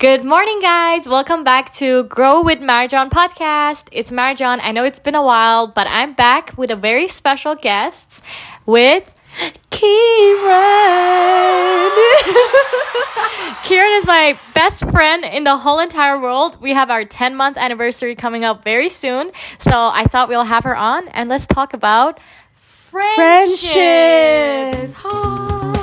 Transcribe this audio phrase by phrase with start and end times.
[0.00, 1.06] Good morning, guys.
[1.06, 3.86] Welcome back to Grow with Marjan podcast.
[3.92, 4.58] It's Marjan.
[4.62, 8.22] I know it's been a while, but I'm back with a very special guest
[8.64, 9.14] with
[9.70, 9.70] Kiran.
[13.68, 16.58] Kiran is my best friend in the whole entire world.
[16.62, 19.32] We have our 10 month anniversary coming up very soon.
[19.58, 22.20] So I thought we'll have her on and let's talk about
[22.54, 24.96] friendships.
[24.96, 25.79] Friendships.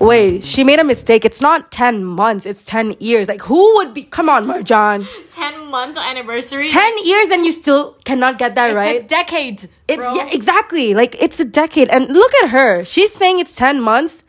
[0.00, 1.24] Wait, she made a mistake.
[1.24, 3.28] It's not 10 months, it's 10 years.
[3.28, 4.02] Like, who would be?
[4.04, 5.06] Come on, Marjan.
[5.32, 6.68] 10 month anniversary.
[6.68, 9.00] 10 years and you still cannot get that It's right?
[9.04, 9.68] a decade.
[9.88, 10.14] it's, bro.
[10.14, 10.94] yeah, exactly.
[10.94, 11.88] Like, it's a decade.
[11.88, 12.84] And look at her.
[12.84, 14.22] She's saying it's 10 months.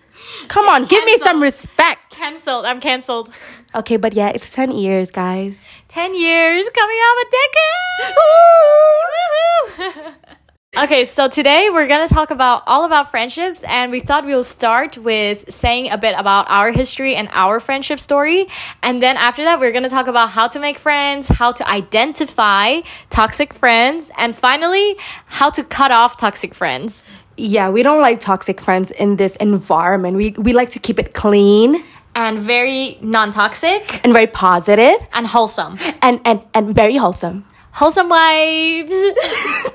[0.48, 2.12] Come on, give me some respect.
[2.12, 2.66] Cancelled.
[2.66, 3.30] I'm cancelled.
[3.76, 5.66] Okay, but yeah, it's 10 years, guys.
[5.90, 7.26] 10 years coming up a
[9.98, 10.16] decade.
[10.76, 14.44] okay, so today we're going to talk about all about friendships and we thought we'll
[14.44, 18.48] start with saying a bit about our history and our friendship story.
[18.84, 21.68] And then after that, we're going to talk about how to make friends, how to
[21.68, 24.96] identify toxic friends, and finally,
[25.26, 27.02] how to cut off toxic friends.
[27.38, 30.18] Yeah, we don't like toxic friends in this environment.
[30.18, 31.84] We, we like to keep it clean
[32.16, 35.78] And very non toxic and very positive and wholesome.
[36.02, 37.46] and, and, and very wholesome.
[37.74, 39.14] Wholesome vibes.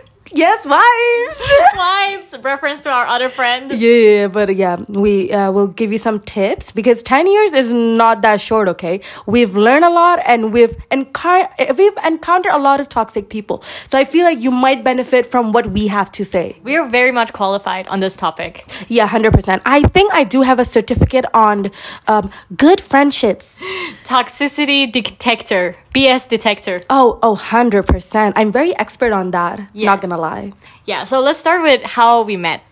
[0.35, 1.43] Yes, wives.
[1.77, 2.35] wives.
[2.43, 3.71] Reference to our other friend.
[3.73, 8.23] Yeah, but yeah, we uh, will give you some tips because 10 years is not
[8.23, 9.01] that short, okay?
[9.27, 13.63] We've learned a lot and we've, encountered we've encountered a lot of toxic people.
[13.87, 16.57] So I feel like you might benefit from what we have to say.
[16.63, 18.65] We are very much qualified on this topic.
[18.89, 19.61] Yeah, 100%.
[19.67, 21.71] I think I do have a certificate on
[22.09, 23.61] um, good friendships.
[24.05, 26.83] Toxicity detector, BS detector.
[26.89, 28.33] Oh, oh, 100%.
[28.35, 29.69] I'm very expert on that.
[29.75, 29.87] Yes.
[29.87, 30.53] Not gonna lie.
[30.87, 32.63] Yeah, so let's start with how we met.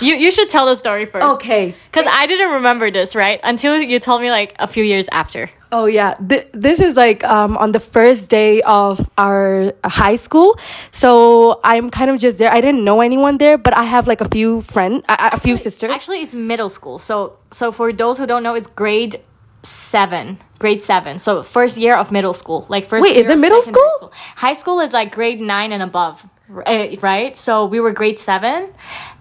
[0.00, 1.26] You you should tell the story first.
[1.36, 1.74] Okay.
[1.90, 3.40] Because I didn't remember this, right?
[3.42, 5.50] Until you told me like a few years after.
[5.70, 10.56] Oh yeah, Th- this is like um, on the first day of our high school.
[10.92, 12.50] So I'm kind of just there.
[12.50, 15.56] I didn't know anyone there, but I have like a few friend, a, a few
[15.56, 15.90] sisters.
[15.90, 16.98] Actually, it's middle school.
[16.98, 19.20] So so for those who don't know, it's grade
[19.62, 20.38] seven.
[20.58, 21.18] Grade seven.
[21.18, 22.66] So first year of middle school.
[22.68, 24.12] Like first Wait, is it middle secondary school?
[24.36, 26.24] High school is like grade nine and above.
[26.66, 27.36] Eh, Right?
[27.36, 28.72] So we were grade seven.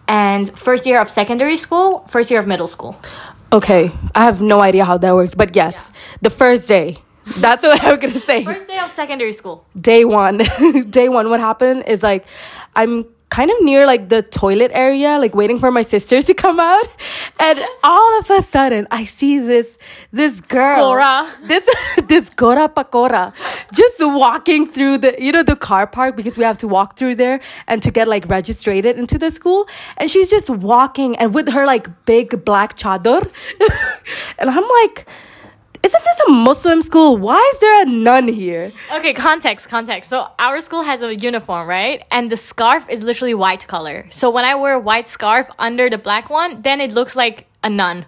[0.08, 2.96] And first year of secondary school, first year of middle school.
[3.52, 6.98] Okay, I have no idea how that works, but yes, the first day.
[7.38, 8.44] That's what I'm gonna say.
[8.46, 9.66] First day of secondary school.
[9.80, 10.38] day one
[10.90, 12.24] day one what happened is like
[12.76, 16.60] i'm kind of near like the toilet area like waiting for my sisters to come
[16.60, 16.88] out.
[17.40, 19.78] And all of a sudden i see this
[20.12, 20.78] this girl.
[20.78, 21.30] Gora.
[21.44, 21.68] this
[22.08, 23.34] this gora pakora
[23.74, 27.16] just walking through the you know the car park because we have to walk through
[27.16, 29.68] there and to get like registered into the school.
[29.98, 33.30] And she's just walking and with her like big black chador.
[34.40, 35.08] And i'm like
[35.84, 40.10] isn't this a muslim school why is there a nun here Okay, context, context.
[40.10, 42.06] So our school has a uniform, right?
[42.12, 44.06] And the scarf is literally white color.
[44.10, 47.48] So when I wear a white scarf under the black one, then it looks like
[47.64, 48.06] a nun.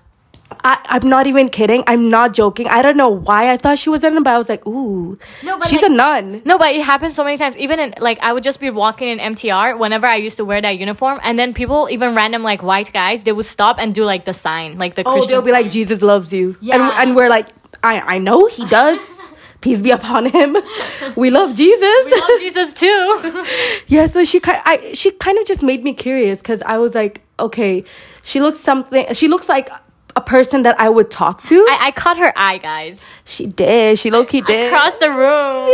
[0.63, 1.83] I, I'm not even kidding.
[1.85, 2.67] I'm not joking.
[2.67, 5.17] I don't know why I thought she was a nun, but I was like, ooh,
[5.43, 6.41] No, but she's like- a nun.
[6.43, 7.55] No, but it happens so many times.
[7.57, 10.59] Even in like I would just be walking in MTR whenever I used to wear
[10.61, 14.05] that uniform, and then people, even random like white guys, they would stop and do
[14.05, 15.31] like the sign, like the Oh, Christian.
[15.31, 15.69] they'll be like.
[15.69, 16.47] Jesus loves you.
[16.49, 17.01] And, Yeah.
[17.01, 17.47] and we're like,
[17.83, 18.99] I, I know he does.
[19.61, 20.55] Peace be upon him.
[21.17, 22.05] We love Jesus.
[22.05, 23.45] We love Jesus too.
[23.87, 26.95] yeah, so she kind I she kind of just made me curious because I was
[26.95, 27.83] like, okay,
[28.23, 29.69] she looks something she looks like
[30.15, 31.55] a person that I would talk to.
[31.55, 33.05] I, I caught her eye, guys.
[33.25, 33.99] she did.
[33.99, 34.71] She low key did.
[34.71, 35.69] Across the room.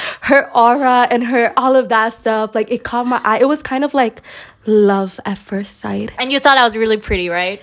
[0.22, 3.38] her aura and her all of that stuff, like it caught my eye.
[3.40, 4.22] It was kind of like
[4.66, 6.12] love at first sight.
[6.18, 7.60] and you thought I was really pretty, right?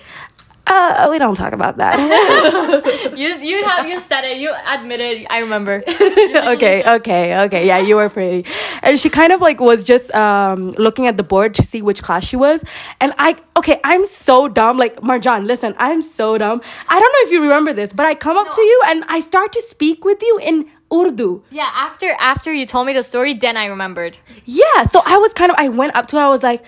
[0.68, 1.98] Uh, we don't talk about that.
[3.18, 4.36] You you have you said it.
[4.36, 5.26] You admitted.
[5.30, 5.82] I remember.
[5.88, 7.66] okay, okay, okay.
[7.66, 8.48] Yeah, you were pretty.
[8.82, 12.02] And she kind of like was just um looking at the board to see which
[12.02, 12.62] class she was.
[13.00, 14.78] And I okay, I'm so dumb.
[14.78, 16.60] Like Marjan, listen, I'm so dumb.
[16.88, 19.20] I don't know if you remember this, but I come up to you and I
[19.20, 21.42] start to speak with you in Urdu.
[21.50, 24.18] Yeah, after after you told me the story, then I remembered.
[24.44, 26.62] Yeah, so I was kind of I went up to her, I was like,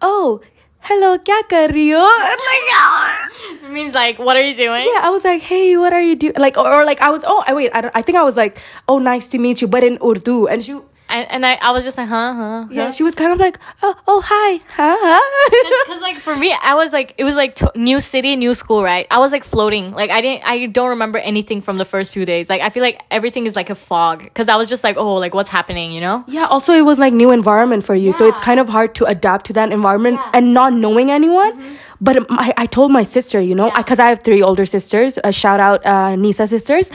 [0.00, 0.40] "Oh,
[0.80, 2.04] hello, kya kar rahi ho?"
[2.50, 3.28] Like, ah.
[3.64, 4.84] It means like, what are you doing?
[4.84, 7.22] yeah, I was like, "Hey, what are you doing?" Like, or, or like I was,
[7.26, 9.68] oh, I wait, I don't, I think I was like, "Oh, nice to meet you,"
[9.68, 12.66] but in Urdu, and she and, and I, I was just like, huh, huh.
[12.70, 15.84] Yeah, she was kind of like, oh, oh hi, huh?
[15.86, 18.82] Because like for me, I was like, it was like t- new city, new school,
[18.82, 19.06] right?
[19.10, 19.92] I was like floating.
[19.92, 22.48] Like I didn't, I don't remember anything from the first few days.
[22.48, 24.22] Like I feel like everything is like a fog.
[24.24, 26.24] Because I was just like, oh, like what's happening, you know?
[26.28, 26.46] yeah.
[26.46, 29.46] Also, it was like new environment for you, so it's kind of hard to adapt
[29.46, 30.30] to that environment Yeah.
[30.34, 31.52] and not knowing anyone.
[31.52, 31.74] Mm-hmm.
[32.00, 33.78] But my, I told my sister, you know, Yeah.
[33.82, 35.18] because I have three older sisters.
[35.18, 36.90] Uh, shout out uh, Nisa sisters,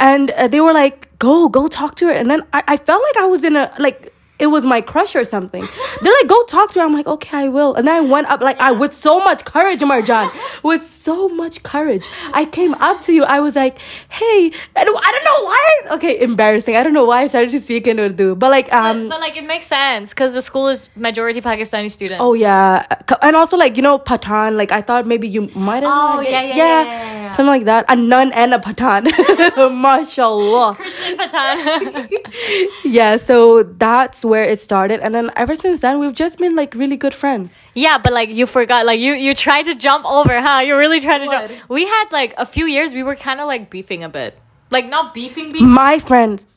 [0.00, 3.02] and uh, they were like, "Go, go talk to her." And then I, I felt
[3.08, 4.12] like I was in a like.
[4.38, 5.66] It was my crush or something.
[6.02, 6.86] They're like, go talk to her.
[6.86, 7.74] I'm like, okay, I will.
[7.74, 10.30] And then I went up, like, I with so much courage, Marjan,
[10.62, 12.06] with so much courage.
[12.32, 13.24] I came up to you.
[13.24, 15.96] I was like, hey, I don't, I don't know why.
[15.96, 16.76] Okay, embarrassing.
[16.76, 19.36] I don't know why I started to speak in Urdu, but like, um, but like
[19.36, 22.20] it makes sense because the school is majority Pakistani students.
[22.20, 22.86] Oh yeah,
[23.22, 24.56] and also like you know Pathan.
[24.56, 26.18] Like I thought maybe you might have.
[26.18, 27.32] Oh, yeah, yeah, yeah, yeah, yeah.
[27.32, 27.86] something like that.
[27.88, 29.08] A nun and a Pathan.
[29.82, 30.74] Mashallah.
[30.76, 32.08] Christian Pathan.
[32.84, 36.74] Yeah, so that's where it started, and then ever since then we've just been like
[36.74, 37.54] really good friends.
[37.74, 40.60] yeah, but like you forgot, like you you tried to jump over, huh?
[40.60, 41.48] You really tried to What?
[41.50, 41.68] jump.
[41.70, 44.38] We had like a few years we were kind of like beefing a bit,
[44.70, 45.68] like not beefing, beefing.
[45.68, 46.56] My friends,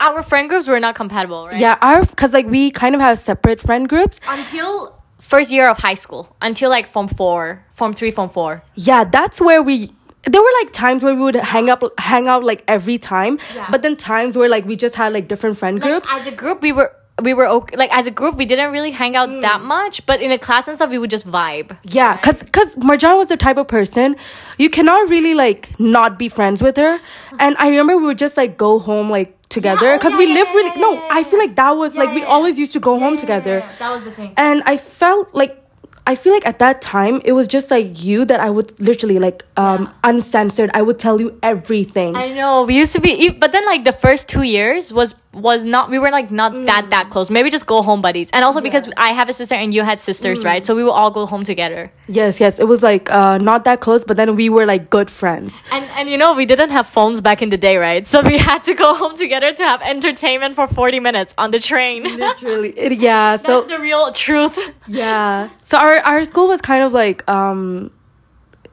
[0.00, 1.58] Our friend groups were not compatible, right?
[1.60, 4.18] yeah, our because like we kind of have separate friend groups.
[4.28, 8.62] Until first year of high school, until like form four, form three, form four.
[8.74, 9.90] Yeah, that's where we.
[10.24, 13.66] There were like times where we would hang up, hang out like every time, Yeah.
[13.72, 16.08] but then times where like we just had like different friend Like, groups.
[16.10, 16.90] as a group, we were
[17.22, 17.76] we were okay.
[17.76, 19.64] Like as a group, we didn't really hang out that mm.
[19.64, 21.76] much, but in a class and stuff, we would just vibe.
[21.84, 24.16] Yeah, cause cause Marjan was the type of person
[24.58, 26.98] you cannot really like not be friends with her.
[26.98, 27.36] Mm-hmm.
[27.40, 30.28] And I remember we would just like go home like together oh, because yeah, we
[30.28, 31.08] yeah, lived yeah, really yeah, no.
[31.10, 33.68] I feel like that was like we always used to go home together.
[33.78, 34.34] That was the thing.
[34.36, 35.61] And I felt like
[36.06, 39.18] I feel like at that time it was just like you that I would literally
[39.18, 40.70] like um uncensored.
[40.74, 42.16] I would tell you everything.
[42.16, 45.64] I know we used to be, but then like the first two years was was
[45.64, 47.30] not we were like not that that close.
[47.30, 49.98] Maybe just go home buddies, and also because I have a sister and you had
[50.00, 50.66] sisters, right?
[50.66, 51.90] So we would all go home together.
[52.08, 55.08] yes, yes, it was like uh not that close, but then we were like good
[55.08, 55.58] friends.
[55.70, 58.06] And and you know we didn't have phones back in the day, right?
[58.06, 61.60] So we had to go home together to have entertainment for forty minutes on the
[61.60, 62.02] train.
[62.04, 63.36] Literally, it, yeah.
[63.42, 64.58] So That's the real truth.
[64.86, 65.48] Yeah.
[65.62, 67.90] So our our school was kind of like um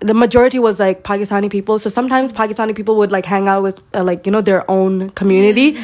[0.01, 1.77] the majority was like Pakistani people.
[1.77, 5.09] So sometimes Pakistani people would like hang out with uh, like you know their own
[5.11, 5.75] community,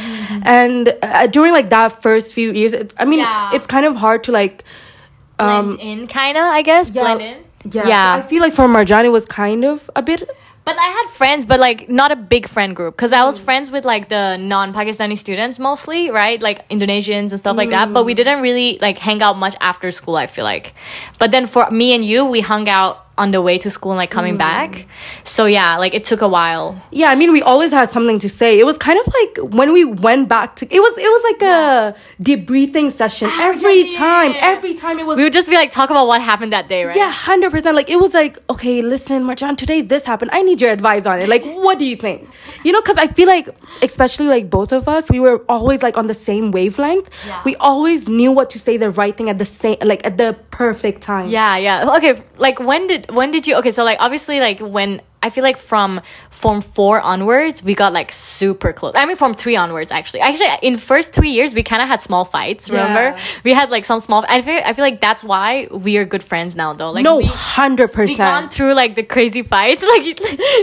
[0.43, 3.51] and uh, during like that first few years, it, I mean, Yeah.
[3.53, 4.63] it's kind of hard to like.
[5.37, 6.91] Blend in, kind of, I guess.
[6.91, 7.38] yeah, Blend in.
[7.73, 7.88] Yeah.
[7.88, 8.13] Yeah.
[8.21, 10.29] So I feel like for Marjani was kind of a bit.
[10.65, 13.25] But I had friends, but like not a big friend group because I Mm.
[13.27, 16.41] was friends with like the non Pakistani students mostly, right?
[16.41, 17.94] Like Indonesians and stuff like that.
[17.94, 18.17] But we Mm.
[18.17, 20.73] didn't really like hang out much after school, I feel like.
[21.19, 23.97] But then for me and you, we hung out on the way to school and
[23.97, 24.39] like coming Mm.
[24.39, 24.85] back.
[25.23, 26.81] So yeah, like it took a while.
[26.91, 28.59] Yeah, I mean, we always had something to say.
[28.59, 30.63] It was kind of like when we went back to.
[30.69, 34.31] It was it was like a debriefing session every yeah, yeah, time.
[34.33, 34.39] yeah.
[34.53, 36.85] Every time it was We would just be like talk about what happened that day,
[36.85, 36.95] right?
[36.95, 37.75] Yeah, hundred percent.
[37.75, 40.31] Like it was like, okay, listen, Marjan, today this happened.
[40.33, 41.29] I need your advice on it.
[41.29, 42.27] Like, what do you think?
[42.63, 43.47] You know, because I feel like,
[43.81, 47.09] especially like both of us, we were always like on the same wavelength.
[47.27, 47.41] Yeah.
[47.45, 50.35] We always knew what to say the right thing at the same, like at the
[50.51, 51.29] perfect time.
[51.29, 51.95] Yeah, yeah.
[51.97, 53.55] Okay, like when did when did you?
[53.57, 57.93] Okay, so like obviously like when I feel like from form four onwards we got
[57.93, 58.93] like super close.
[58.95, 60.19] I mean from three onwards actually.
[60.19, 62.69] Actually in first three years we kind of had small fights.
[62.69, 63.17] Remember?
[63.17, 63.19] Yeah.
[63.43, 64.23] We had like some small.
[64.29, 66.91] I feel I feel like that's why we are good friends now though.
[66.91, 68.53] Like no, hundred We gone percent.
[68.53, 69.83] through like the crazy fights.
[69.95, 70.03] Like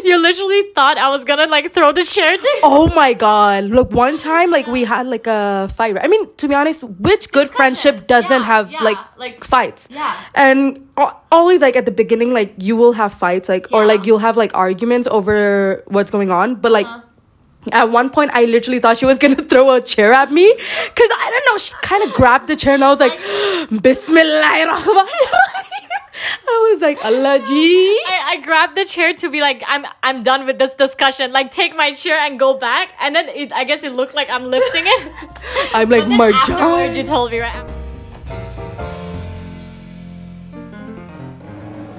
[0.04, 2.36] you, literally thought I was gonna like throw the chair.
[2.62, 3.64] Oh my god!
[3.64, 5.96] Look, one time like we had like a fight.
[6.00, 9.88] I mean, to be honest, which good friendship doesn't Yeah, have yeah, like like- fights?
[9.90, 10.16] Yeah.
[10.34, 14.18] and always like at the beginning, like you will have fights, like or like you'll
[14.18, 16.56] have like arguments over what's going on.
[16.56, 17.70] But like Uh-huh.
[17.82, 21.08] at one point, I literally thought she was gonna throw a chair at me because
[21.18, 21.58] I don't know.
[21.58, 23.16] She kind of grabbed the chair and I was like,
[23.82, 24.42] Bismillah.
[26.46, 27.98] I was like, Allah ji.
[28.06, 31.32] I, I grabbed the chair to be like, I'm I'm done with this discussion.
[31.32, 32.92] Like, take my chair and go back.
[33.00, 35.12] And then it, I guess it looked like I'm lifting it.
[35.74, 37.66] I'm like, then afterwards, you told me right.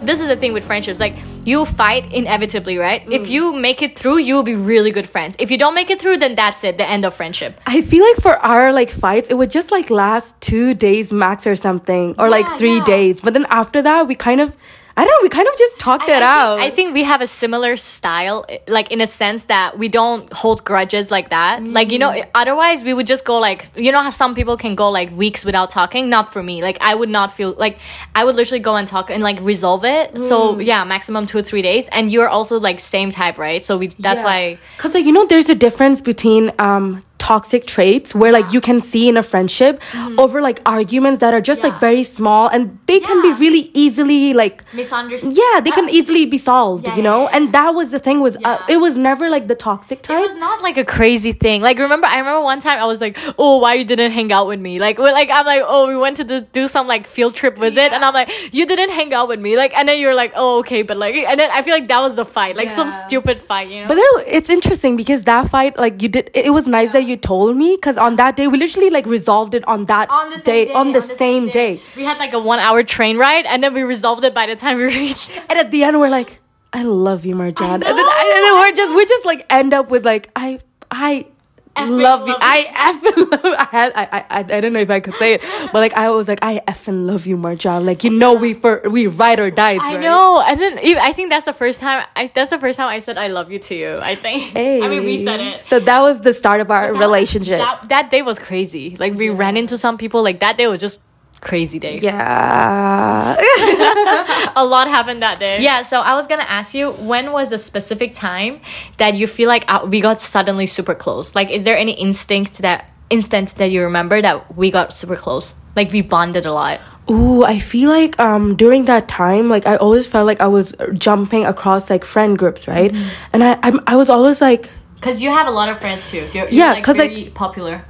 [0.06, 1.00] This is the thing with friendships.
[1.00, 3.06] Like, you fight inevitably, right?
[3.06, 3.14] Mm.
[3.14, 5.36] If you make it through, you'll be really good friends.
[5.40, 6.78] If you don't make it through, then that's it.
[6.78, 7.60] The end of friendship.
[7.66, 11.48] I feel like for our like fights, it would just like last two days max
[11.48, 12.86] or something, or Yeah, like three yeah.
[12.86, 13.22] days.
[13.22, 14.54] But then after that, we kind of,
[14.96, 16.58] I don't know, we kind of just talked it I out.
[16.60, 20.32] Think, I think we have a similar style, like in a sense that we don't
[20.32, 21.64] hold grudges like that.
[21.64, 22.28] Like you know, Mm.
[22.36, 25.44] otherwise we would just go like you know how some people can go like weeks
[25.44, 26.10] without talking.
[26.10, 26.62] Not for me.
[26.62, 27.80] Like I would not feel like
[28.14, 30.14] I would literally go and talk and like resolve it.
[30.14, 30.20] Mm.
[30.22, 31.88] So yeah, maximum two or three days.
[31.92, 33.66] And you're also like same type, right?
[33.66, 34.60] So we that's why.
[34.78, 38.80] Cause like you know, there's a difference between um toxic traits where like you can
[38.92, 39.82] see in a friendship
[40.24, 44.34] over like arguments that are just like very small and they can be really easily
[44.34, 45.34] like Misunderstood.
[45.44, 48.00] yeah they can easily be solved Yeah, you yeah, know yeah, and that was the
[48.08, 50.18] thing was uh, it was never like the toxic type.
[50.18, 51.62] It was not like a crazy thing.
[51.68, 54.48] Like remember, I remember one time I was like, "Oh, why you didn't hang out
[54.52, 57.04] with me?" Like, we like I'm like, "Oh, we went to the, do some like
[57.16, 59.98] field trip visit," and I'm like, "You didn't hang out with me." Like, and then
[60.04, 62.56] you're like, "Oh, okay," but like, and then I feel like that was the fight,
[62.62, 63.88] like some stupid fight, you know.
[63.92, 67.06] But then it's interesting because that fight, like you did, it it was nice that
[67.12, 70.32] you told me because on that day we literally like resolved it on that on
[70.42, 71.80] day, day, on the same day.
[71.96, 74.56] we had like a one hour train ride, and then we resolved it by the
[74.56, 75.32] time we reached.
[75.50, 76.40] and at the end we're like,
[76.72, 79.90] I love you, Marjan, and then, and then we're just we just like end up
[79.90, 80.60] with like I
[80.92, 81.28] I.
[81.76, 82.34] Effing love you.
[82.34, 83.56] love I effing love.
[83.60, 83.94] I had.
[83.96, 84.40] I, I.
[84.40, 84.44] I.
[84.62, 87.26] Don't know if I could say it, but like I was like, I effing love
[87.26, 87.86] you, Marjan.
[87.86, 89.80] Like you know, we for we ride or dies.
[89.82, 90.02] I right?
[90.02, 92.06] know, and then I think that's the first time.
[92.16, 93.98] I that's the first time I said I love you to you.
[93.98, 94.44] I think.
[94.44, 94.82] Hey.
[94.84, 95.62] I mean, we said it.
[95.62, 97.60] So that was the start of our That relationship.
[97.60, 98.96] That, that day was crazy.
[98.98, 100.22] Like we ran into some people.
[100.22, 101.02] Like that day was just
[101.44, 102.00] crazy day.
[102.00, 103.36] yeah.
[104.56, 105.62] a lot happened that day.
[105.62, 108.62] Yeah, so I was gonna ask you, when was the specific time
[108.98, 111.36] that you feel like uh, we got suddenly super close?
[111.36, 115.54] Like, is there any instinct that instance that you remember that we got super close?
[115.76, 116.80] Like we bonded a lot.
[117.10, 120.74] Ooh, I feel like um during that time, like I always felt like I was
[120.94, 122.94] jumping across like friend groups, right?
[123.34, 124.70] And I I'm, I was always like,
[125.02, 126.30] Cause you have a lot of friends too.
[126.34, 127.84] You're, you're Yeah, like 'cause, like- very popular.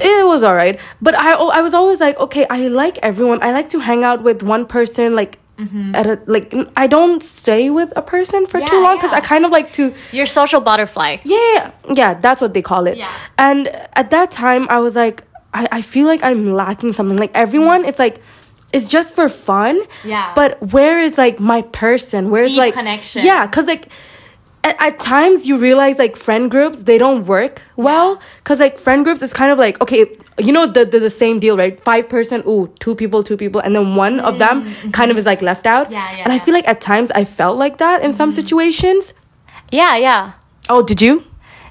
[0.00, 3.42] It was alright, but I I was always like, okay, I like everyone.
[3.42, 5.38] I like to hang out with one person, like.
[5.56, 5.94] Mm-hmm.
[5.94, 9.16] At a, like I don't stay with a person for too long because yeah.
[9.16, 11.16] I kind of like to You're social butterfly.
[11.24, 13.10] yeah yeah that's what they call it Yeah.
[13.38, 15.24] and at that time i was like
[15.54, 18.20] I, I feel like i'm lacking something like everyone it's like
[18.74, 20.34] it's just for fun Yeah.
[20.34, 23.24] but where is like my person where's Deep like connection.
[23.24, 23.88] yeah because like
[24.66, 29.04] at, at times you realize like friend groups they don't work well because like friend
[29.04, 30.06] groups is kind of like okay
[30.38, 31.78] you know the, the the same deal right?
[31.80, 35.26] Five person ooh two people two people and then one of them kind of is
[35.26, 35.86] like left out.
[35.86, 35.92] Mm-hmm.
[35.92, 39.14] Yeah, yeah, and i feel like at times i felt like that in some situations.
[39.70, 40.32] Yeah, yeah.
[40.68, 41.24] oh did you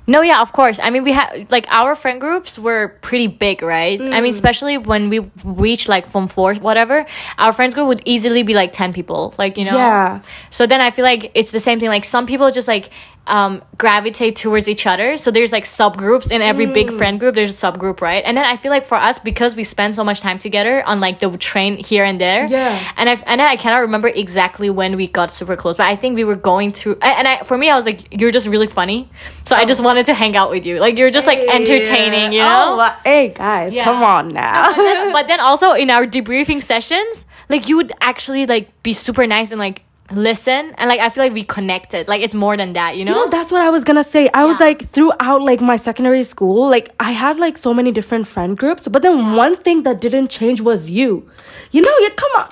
[0.08, 0.80] No, yeah, of course.
[0.80, 4.00] I mean, we had like our friend groups were pretty big, right?
[4.00, 4.36] I mean, mm.
[4.36, 7.06] especially when we reached like from four, whatever,
[7.38, 9.78] our friends group would easily be like 10 people, like, you know?
[9.78, 10.22] Yeah.
[10.52, 11.90] So then I feel like it's the same thing.
[11.90, 12.90] Like, some people just like
[13.28, 15.18] um, gravitate towards each other.
[15.18, 16.98] So there's like subgroups in every big Mm.
[16.98, 18.24] friend group, there's a subgroup, right?
[18.26, 21.00] And then I feel like for us, because we spend so much time together on
[21.00, 22.46] like the train here and there.
[22.46, 22.78] Yeah.
[22.98, 26.16] And I and I cannot remember exactly when we got super close, but I think
[26.16, 26.98] we were going through.
[27.02, 29.10] And I, for me, I was like, you're just really funny,
[29.46, 30.80] so I just wanted to hang out with you.
[30.80, 32.78] Like you're just like entertaining, you know.
[32.80, 33.84] Oh, hey guys, Yeah.
[33.86, 34.66] come on now.
[34.68, 38.94] But then, but then also in our debriefing sessions, like you would actually like be
[38.94, 39.82] super nice and like
[40.12, 42.08] listen, and like I feel like we connected.
[42.08, 43.12] Like it's more than that, you know.
[43.12, 44.30] You know, that's what I was gonna say.
[44.34, 48.28] I was like throughout like my secondary school, like I had like so many different
[48.28, 51.30] friend groups, but then one thing that didn't change was you.
[51.72, 52.50] You know, you come on.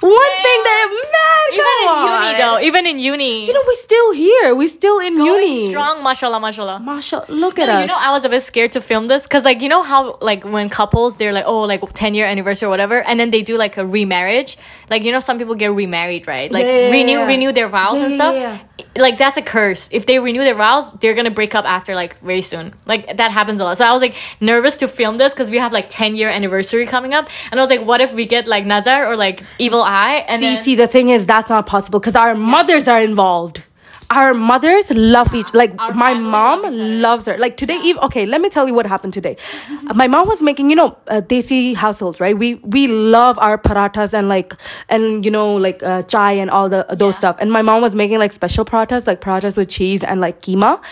[0.00, 2.22] One thing that man, even in on.
[2.24, 4.54] uni though, even in uni, You know, we're still here.
[4.54, 5.70] We're still in going uni.
[5.70, 6.80] strong, mashallah, mashallah.
[6.80, 7.80] Masha, look at No, us.
[7.82, 10.18] you know, I was a bit scared to film this because, like, you know how,
[10.20, 13.42] like, when couples they're like, oh, like, ten year anniversary or whatever, and then they
[13.42, 14.56] do like a remarriage.
[14.88, 16.50] Like, you know, some people get remarried, right?
[16.50, 17.26] Like, Yeah, yeah, renew yeah.
[17.26, 18.34] renew their vows Yeah, and stuff.
[18.34, 18.58] yeah.
[18.96, 19.88] Like, that's a curse.
[19.92, 22.74] If they renew their vows, they're gonna break up after like very soon.
[22.86, 23.76] Like, that happens a lot.
[23.76, 26.86] So I was like nervous to film this because we have like ten year anniversary
[26.86, 29.82] coming up, and I was like, what if we get like Nazar or like Evil
[29.82, 30.24] Eye?
[30.28, 33.62] And see, then, see, the thing is, that's not possible because our mothers are involved.
[34.10, 36.94] Our mothers love each like Our my mom love each other.
[37.00, 37.38] loves her.
[37.38, 39.36] Like today, even okay, let me tell you what happened today.
[39.94, 42.36] my mom was making, you know, uh, desi households, right?
[42.36, 44.54] We we love our parathas and like
[44.88, 47.18] and you know like uh, chai and all the those Yeah.
[47.18, 47.36] stuff.
[47.38, 50.82] And my mom was making like special parathas, like parathas with cheese and like keema.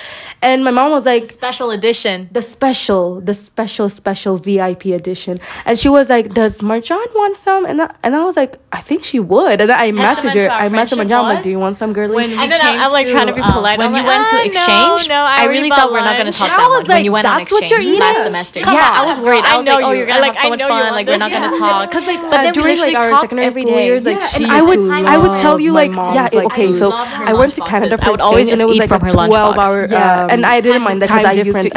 [0.40, 2.28] And my mom was like, special edition.
[2.30, 5.40] the special, the special, special VIP edition.
[5.66, 8.80] And she was like, "Does Marjan want some?" And I, and I was like, "I
[8.80, 10.50] think she would." And then I Testament messaged her.
[10.50, 11.22] I messaged friendship Marjan.
[11.34, 13.26] Like, "Do you want some, girly?" when And then I- came I'm, like, to, trying
[13.28, 13.78] to be um, polite.
[13.78, 15.08] when I'm you like, went to "Ah, no, exchange.
[15.08, 17.12] no, I I, really thought we're not going to talk that was much when you
[17.12, 18.24] went that's on what you're exchange last eating?
[18.24, 18.60] semester.
[18.60, 18.96] Come yeah, on.
[18.98, 19.44] I was worried.
[19.44, 19.98] I I was know like, oh, you.
[19.98, 20.70] you're gonna have so much fun.
[20.70, 21.58] want Like we're not gonna Yeah.
[21.58, 21.90] talk.
[21.90, 23.84] Because like But then we during like literally our secondary every school day.
[23.86, 24.80] years, like Yeah, I would
[25.14, 27.96] I would tell you like yeah mom's, it- like, okay so I went to Canada
[27.98, 29.58] for I would always exchange and it was eat like from her a lunch twelve
[29.58, 30.24] hour Yeah.
[30.24, 31.70] uh, and I didn't mind that because I used to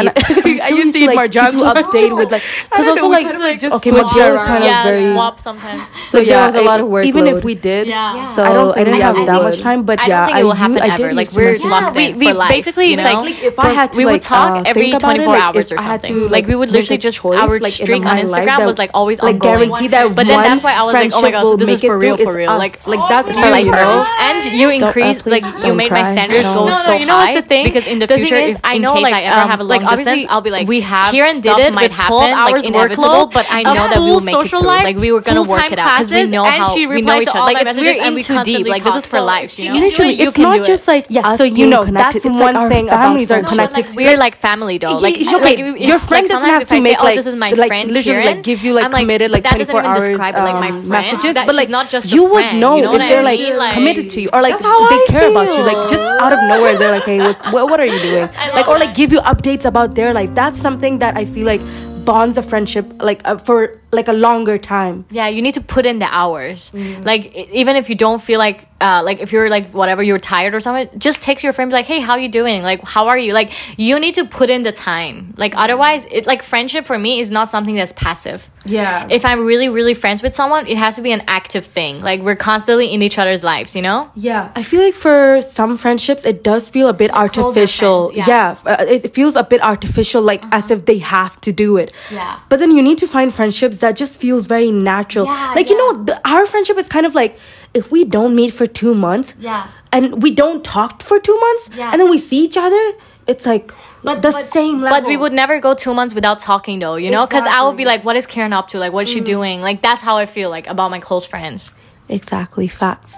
[0.50, 4.36] eat, I used to eat Marjan's update with like because also like okay switch Marjan
[4.36, 5.82] is kind of very swap sometimes.
[6.10, 8.32] so Like, there yeah was a lot it- of even if we did Yeah.
[8.36, 10.08] so I I don't don't think didn't we have have that much time but yeah
[10.08, 11.14] don't think it will I happen u- I ever.
[11.30, 12.10] Did like we're message locked me.
[12.10, 12.50] in We- for life.
[12.50, 13.22] basically, you it's know?
[13.22, 15.24] like, like, if I had to, we would like, talk uh, every think about it,
[15.26, 16.14] 24 like, hours or something.
[16.14, 18.78] to, like, like, we would literally just choice, our like, in streak on Instagram was
[18.78, 19.70] like always like ongoing.
[19.70, 21.50] guarantee that But then one that's why I was like, oh my friendship god, so
[21.50, 22.26] will this is make it for real, through.
[22.26, 22.58] for It's real.
[22.58, 26.04] Like like that's for me, like and you Don't- uh, increase like you made my
[26.04, 28.36] standards go No, no, so you know what's the high because in the, The future
[28.36, 30.30] if I in know, case like, I ever um, have a like, long distance obviously,
[30.30, 33.34] I'll be like we have Kiran did stuff it might happen, like, hours inevitable, workload
[33.34, 35.98] but I know that we'll make it through like we were gonna work it out
[36.00, 38.08] because we know and how she we know each other like it's messages, we're and
[38.08, 40.36] in we too deep constantly like this is for life she you literally You it's
[40.36, 40.88] can not do just it.
[41.02, 43.04] Like yeah so so you you know, know that's that's one one thing thing about
[43.06, 44.96] families are connected like, we're like family though.
[44.98, 47.02] Like Yeah, like, okay, if- your like, friend doesn't have if I to say, make
[47.02, 49.02] oh, like this is my like friend literally Kiran, like give you like I'm like,
[49.02, 50.90] committed but like 24 even hours describe like, my friend.
[50.90, 53.58] messages but like not just you would know you know if they're like mean?
[53.58, 56.78] Like- committed to you or like they care about you like just out of nowhere
[56.78, 58.30] they're like hey what, what what are you doing?
[58.58, 60.34] Like or like give you updates about their life.
[60.36, 61.62] That's something that I feel like
[62.06, 65.06] bonds a friendship like uh, for like a longer time.
[65.12, 66.72] Yeah you need to put in the hours.
[66.72, 67.06] Mm.
[67.06, 70.54] like even if you don't feel like uh like if you're like whatever you're tired
[70.56, 73.32] or something just text your friend like hey how you doing like how are you
[73.34, 77.20] like you need to put in the time like otherwise it like friendship for me
[77.20, 79.08] is not something that's passive Yeah.
[79.10, 82.20] if i'm really really friends with someone it has to be an active thing like
[82.22, 86.26] we're constantly in each other's lives you know Yeah, I feel like for some friendships,
[86.32, 87.96] it does feel a bit closer artificial.
[88.10, 88.50] friends, yeah, yeah.
[88.52, 88.84] Uh-huh.
[88.84, 91.90] uh, it feels a bit artificial, like as if they have to do it.
[92.12, 92.40] Yeah.
[92.50, 95.26] But then you need to find friendships that just feels very natural.
[95.26, 95.92] Yeah, like you yeah.
[95.92, 97.34] know, the, our friendship is kind of like
[97.74, 99.34] if we don't meet for two months.
[99.40, 99.68] Yeah.
[99.92, 101.70] And we don't talk for two months.
[101.76, 101.92] Yeah.
[101.92, 102.92] And then we see each other.
[103.28, 103.72] It's like
[104.04, 105.02] the same level.
[105.02, 107.26] But we would never go two months without talking, though, you know?
[107.26, 107.88] Because I would be Mm.
[107.88, 108.80] like, what is Karen up to?
[108.80, 109.62] Like, what's she doing?
[109.62, 111.72] Like, that's how I feel like about my close friends.
[112.10, 113.18] exactly facts.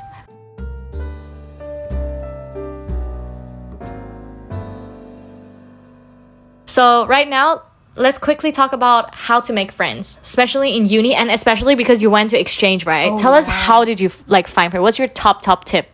[6.65, 7.63] So, right now,
[7.95, 12.09] let's quickly talk about how to make friends, especially in uni and especially because you
[12.09, 13.17] went to exchange, right?
[13.17, 14.81] Tell us how did you like find friends?
[14.81, 15.89] What's your top, top tip?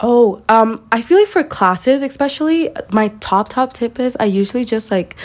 [0.00, 4.64] Oh, um, I feel like for classes, especially, my top top tip is I usually
[4.64, 5.16] just like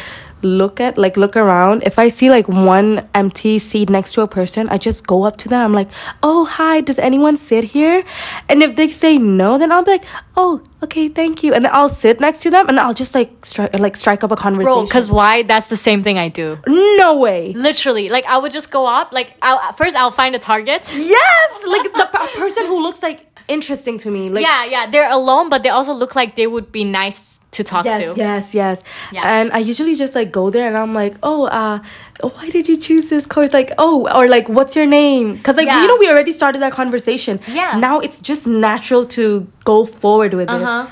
[0.43, 1.83] look at like look around.
[1.85, 5.37] If I see like one empty seat next to a person, I just go up
[5.37, 5.61] to them.
[5.61, 5.89] I'm like,
[6.23, 8.03] "Oh, hi, does anyone sit here?"
[8.49, 10.05] And if they say no, then I'll be like,
[10.35, 13.45] "Oh, okay, thank you." And then I'll sit next to them and I'll just like
[13.45, 14.73] strike like strike up a conversation.
[14.73, 15.43] Bro, because why?
[15.43, 16.57] That's the same thing I do.
[16.67, 17.53] no way.
[17.53, 20.93] Literally, like, I would just go up, like, I'll, first I'll find a target.
[20.95, 24.29] Yes, like the p- person who looks like interesting to me.
[24.29, 27.63] Like Yeah, yeah, they're alone, but they also look like they would be nice to
[27.63, 28.13] talk yes, to.
[28.15, 29.21] Yes, yes, Yeah.
[29.29, 31.79] And I usually just like go there and I'm like, oh, uh,
[32.21, 33.51] why did you choose this course?
[33.51, 35.35] Like, oh, or like, what's your name?
[35.35, 35.81] Because like Yeah.
[35.81, 37.39] you know we already started that conversation.
[37.47, 37.77] Yeah.
[37.77, 40.61] Now it's just natural to go forward with it.
[40.61, 40.87] Uh-huh.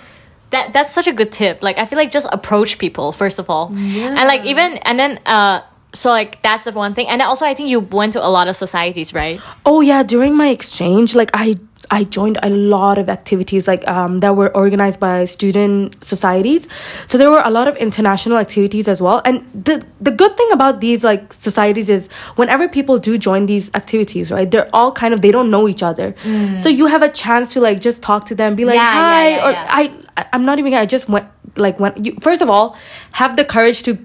[0.50, 1.62] That that's such a good tip.
[1.63, 3.72] Like I feel like just approach people first of all.
[3.74, 4.08] yeah.
[4.08, 5.62] And like even and then uh
[5.93, 7.08] so like that's the one thing.
[7.08, 9.39] And also I think you went to a lot of societies, right?
[9.65, 11.56] Oh yeah, during my exchange, like I
[11.91, 16.67] I joined a lot of activities like um, that were organized by student societies.
[17.08, 19.21] So there were a lot of international activities as well.
[19.25, 23.71] And the the good thing about these like societies is whenever people do join these
[23.73, 24.49] activities, right?
[24.52, 26.13] They're all kind of they don't know each other.
[26.60, 28.84] So you have a chance to like just talk to them, be like Mm.
[28.84, 29.67] Yeah, hi, yeah, or yeah.
[29.69, 31.25] I I- I'm not even I just went
[31.56, 32.75] like when you first of all
[33.13, 33.97] have the courage to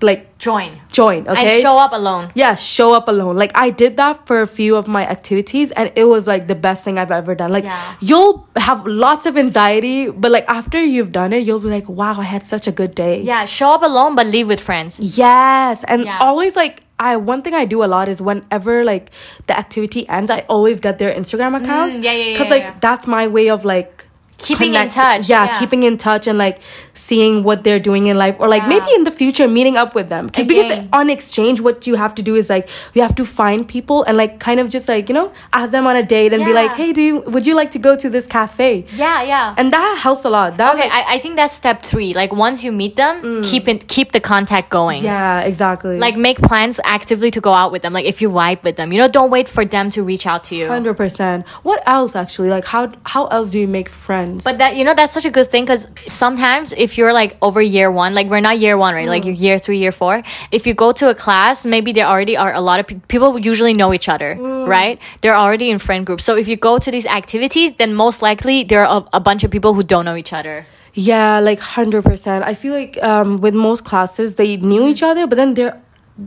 [0.00, 0.80] like Join.
[0.90, 1.28] join.
[1.28, 2.32] Okay, And show up alone.
[2.34, 5.92] yeah show up alone like i did that for a few of my activities and
[5.94, 7.94] it was like the best thing i've ever done like Yeah.
[8.00, 12.14] you'll have lots of anxiety but like after you've done it you'll be like wow
[12.18, 14.98] i had such a good day Yeah, show up alone but leave with friends.
[14.98, 16.18] yes and Yeah.
[16.20, 19.10] always like I one thing I do a lot is whenever like
[19.48, 21.96] the activity ends, I always get their Instagram accounts.
[21.98, 22.74] Mm, yeah, yeah, yeah, Because yeah, like yeah.
[22.80, 24.06] that's my way of like
[24.42, 25.52] Keeping in touch, Yeah, yeah.
[25.58, 26.60] keeping in touch and like
[26.94, 28.68] seeing what they're doing in life, or like Yeah.
[28.68, 30.28] maybe in the future meeting up with them.
[30.28, 33.66] 'Cause- Because on exchange, what you have to do is like you have to find
[33.66, 36.44] people and like kind of just like you know ask them on a date and
[36.44, 38.84] be like, hey, do you, would you like to go to this cafe?
[38.96, 39.54] Yeah, yeah.
[39.58, 40.56] And that helps a lot.
[40.58, 42.10] That okay, like- I, I think that's step three.
[42.22, 43.44] Like once you meet them, mm.
[43.50, 45.02] keep it keep the contact going.
[45.04, 45.98] yeah, exactly.
[46.06, 47.92] Like make plans actively to go out with them.
[47.98, 50.42] Like if you vibe with them, you know, don't wait for them to reach out
[50.48, 50.66] to you.
[50.76, 51.46] hundred percent.
[51.68, 52.50] What else actually?
[52.56, 52.82] Like how
[53.14, 54.31] how else do you make friends?
[54.44, 57.60] But that you know that's such a good thing because sometimes if you're like over
[57.60, 59.06] year one, like we're not year one, right?
[59.06, 60.22] Like year three, year four.
[60.50, 63.38] If you go to a class, maybe there already are a lot of pe- people
[63.38, 64.34] usually know each other,
[64.66, 65.00] right?
[65.20, 66.24] They're already in friend groups.
[66.24, 69.44] So if you go to these activities, then most likely there are a, a bunch
[69.44, 70.66] of people who don't know each other.
[70.94, 72.44] Yeah, like hundred percent.
[72.44, 75.80] I feel like um, with most classes they knew each other, but then there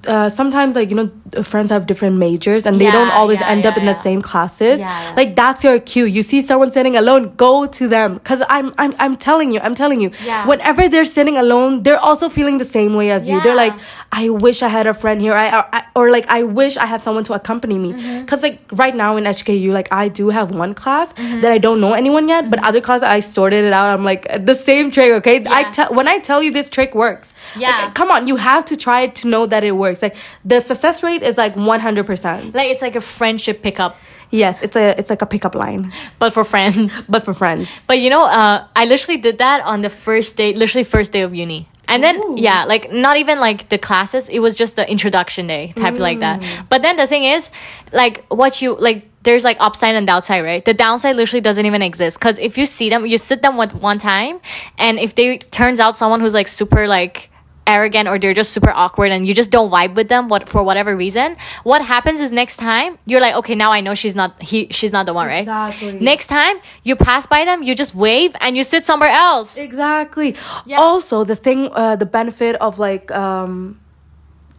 [0.08, 3.66] uh, sometimes like you know friends have different majors and they don't always yeah, end
[3.66, 4.80] up yeah, in the same classes.
[4.80, 5.14] Yeah, yeah.
[5.16, 6.06] like that's your cue.
[6.06, 8.16] You see someone sitting alone go to them.
[8.16, 10.12] Because i'm i'm i'm telling you i'm telling you.
[10.24, 10.48] Yeah.
[10.48, 13.40] whenever they're sitting alone they're also feeling the same way as you.
[13.42, 13.74] They're like
[14.12, 15.34] i wish i had a friend here.
[15.34, 17.94] I, or, I or like i wish i had someone to accompany me.
[17.94, 18.22] Mm-hmm.
[18.22, 21.42] because like right now in hku like i do have one class Mm-hmm.
[21.42, 23.94] that i don't know anyone yet but other classes i sorted it out.
[23.94, 25.46] I'm like the same trick okay?
[25.48, 27.70] I tell when i tell you this trick works Yeah.
[27.86, 30.60] like, come on you have to try it to know that it works like the
[30.60, 33.98] success rate is like 100% Like it's like a friendship pickup,
[34.32, 37.02] yes it's a it's like a pickup line but for friends.
[37.10, 40.54] but for friends But you know, uh, I literally did that on the first day,
[40.54, 41.68] literally first day of uni.
[41.88, 42.36] And then Ooh.
[42.38, 46.20] yeah, like not even like the classes, it was just the introduction day type like
[46.20, 46.42] that.
[46.42, 46.70] Mm.
[46.70, 47.50] But then the thing is,
[47.94, 50.64] like what you like there's like upside and downside, right?
[50.64, 53.74] The downside literally doesn't even exist because if you see them, you sit them with
[53.74, 54.40] one time,
[54.78, 57.30] and if they turns out someone who's like super like
[57.68, 60.62] arrogant or they're just super awkward and you just don't vibe with them what for
[60.64, 64.42] whatever reason what happens is next time you're like okay now i know she's not
[64.42, 65.40] he she's not the one right?
[65.40, 66.00] Exactly.
[66.00, 69.58] next time you pass by them you just wave and you sit somewhere else.
[69.58, 70.36] Exactly.
[70.66, 70.78] Yeah.
[70.80, 73.80] also the thing uh the benefit of like um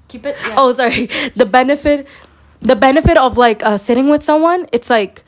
[0.08, 1.08] keep it oh sorry.
[1.36, 2.06] The benefit
[2.60, 5.22] the benefit of like uh, sitting with someone it's like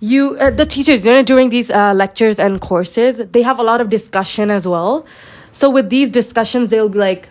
[0.00, 3.62] you uh, the teachers you know during these uh, lectures and courses they have a
[3.62, 5.06] lot of discussion as well
[5.60, 7.28] so with these discussions they'll be like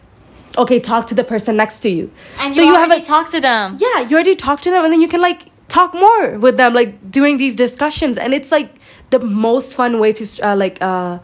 [0.63, 2.05] okay talk to the person next to you.
[2.39, 3.77] And so you, you have already a talk to them.
[3.85, 6.73] Yeah you already talk to them and then you can like talk more with them
[6.81, 8.17] like doing these discussions.
[8.17, 8.69] And it's like
[9.09, 11.17] the most fun way to uh, like uh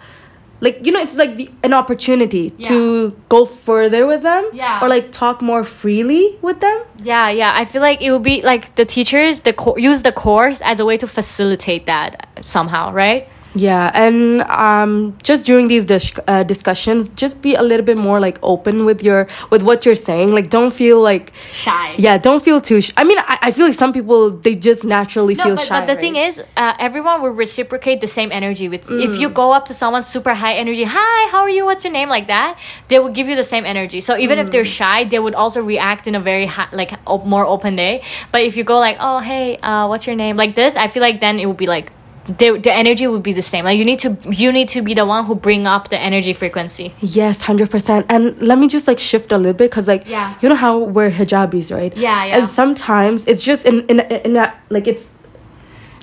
[0.62, 4.82] like you know it's like the, an opportunity to go further with them Yeah.
[4.82, 6.78] or like talk more freely with them.
[7.12, 7.54] Yeah yeah.
[7.56, 10.80] I feel like it would be like the teachers the co- use the course as
[10.80, 16.44] a way to facilitate that somehow right yeah and um just during these dis- uh,
[16.44, 20.32] discussions just be a little bit more like open with your with what you're saying
[20.32, 23.66] like don't feel like shy yeah don't feel too sh- i mean I, I feel
[23.68, 26.02] like some people they just naturally No, feel but, shy but the right?
[26.02, 29.00] thing is, uh, everyone will reciprocate the same energy with you.
[29.00, 29.20] If Mm.
[29.20, 31.66] you go up to someone super high energy, hi, how are you?
[31.66, 32.10] What's your name?
[32.10, 32.58] Like that,
[32.90, 34.00] they will give you the same energy.
[34.02, 34.80] So even if they're Mm.
[34.82, 38.02] shy, they would also react in a very high, like op- more open day.
[38.32, 40.36] But if you go like, oh hey, uh, what's your name?
[40.38, 41.92] Like this, I feel like then it would be like.
[42.38, 43.66] The, the energy would be the same.
[43.66, 46.34] Like you need to you need to be the one who bring up the energy
[46.34, 46.94] frequency.
[47.02, 48.06] Yes, hundred percent.
[48.08, 50.36] And let me just like shift a little bit because like Yeah.
[50.42, 51.96] you know how we're hijabis, right?
[51.98, 52.38] Yeah, yeah.
[52.38, 55.10] And sometimes it's just in in in that like it's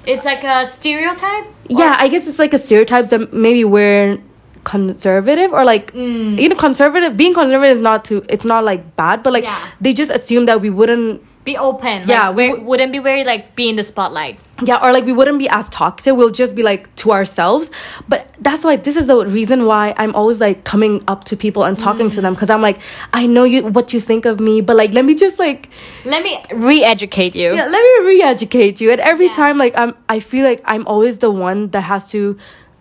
[0.07, 1.47] It's like a stereotype.
[1.69, 4.19] yeah, I guess it's like a stereotype that maybe we're
[4.65, 6.41] conservative or like Mm.
[6.43, 9.57] you know conservative being conservative is not too it's not like bad but like Yeah.
[9.81, 12.03] they just assume that we wouldn't Be open.
[12.09, 14.37] Yeah, like, we- we wouldn't be very like be in the spotlight.
[14.71, 17.71] yeah or like we wouldn't be as talkative we'll just be like to ourselves
[18.13, 21.63] but that's why this is the reason why i'm always like coming up to people
[21.69, 22.79] and talking to them because i'm like
[23.21, 25.69] i know you what you think of me but like let me just like
[26.15, 26.33] Let me
[26.71, 27.49] re-educate you.
[27.59, 29.43] yeah let me re-educate you and every Yeah.
[29.43, 32.23] time like i'm i feel like i'm always the one that has to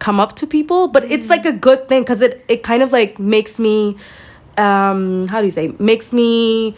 [0.08, 2.94] come up to people but it's like a good thing because it it kind of
[3.00, 3.98] like makes me
[4.58, 6.74] um how do you say makes me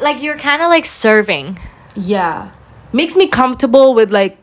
[0.00, 1.58] like you're kind of like serving.
[1.94, 2.50] Yeah.
[2.92, 4.38] Makes me comfortable with like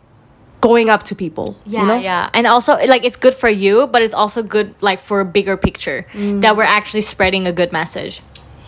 [0.61, 1.95] going up to people yeah you know?
[1.97, 2.29] yeah.
[2.33, 5.55] And also like it's good for you but it's also good like for a bigger
[5.55, 6.41] picture Mm.
[6.41, 8.21] that we're actually spreading a good message.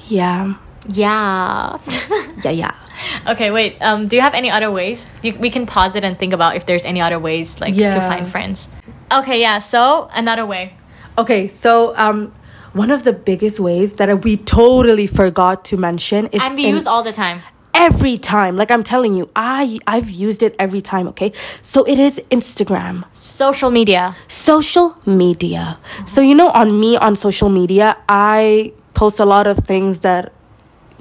[0.08, 0.56] Yeah.
[0.88, 1.78] Yeah.
[2.44, 2.76] Yeah yeah.
[3.28, 5.06] Okay wait um do you have any other ways?
[5.22, 7.90] You, we can pause it and think about if there's any other ways like to
[8.00, 8.70] find friends.
[9.12, 10.74] Okay yeah so another way.
[11.18, 12.32] Okay so um
[12.74, 16.76] one of the biggest ways that we totally forgot to mention is and we in-
[16.76, 17.42] use all the time.
[17.74, 18.58] Every time.
[18.58, 21.32] Like i'm telling you i i've used it every time okay?
[21.62, 23.06] So it is instagram.
[23.14, 24.16] Social media.
[24.28, 25.80] Social media.
[26.06, 30.34] So you know on me on social media i post a lot of things that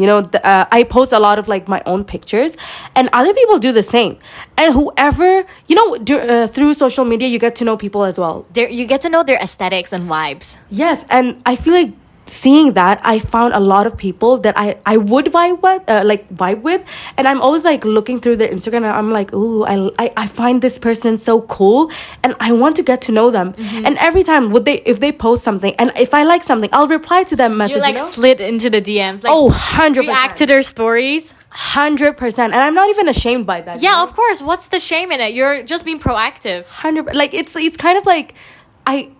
[0.00, 2.56] you know th- uh, i post a lot of like my own pictures
[2.96, 4.18] and other people do the same.
[4.56, 8.18] And whoever you know do, uh, through social media you get to know people as
[8.18, 8.46] well.
[8.52, 10.56] There you get to know their aesthetics and vibes.
[10.70, 11.92] Yes, and I feel like
[12.30, 16.02] seeing that I found a lot of people that I I would vibe with, uh,
[16.04, 16.82] like vibe with,
[17.16, 20.26] and I'm always like looking through their Instagram and I'm like, ooh, I, I I
[20.26, 21.90] find this person so cool,
[22.22, 23.52] and I want to get to know them.
[23.52, 23.86] Mm-hmm.
[23.86, 26.88] And every time would they if they post something and if I like something, I'll
[26.88, 27.76] reply to them message.
[27.76, 28.10] you like you know?
[28.10, 32.74] slid into the dms like oh, 100 react to their stories hundred percent, and I'm
[32.74, 33.82] not even ashamed by that.
[33.82, 34.04] you yeah know?
[34.04, 37.76] of course what's the shame in it you're just being proactive hundred like it's it's
[37.76, 38.34] kind of like
[38.86, 39.10] I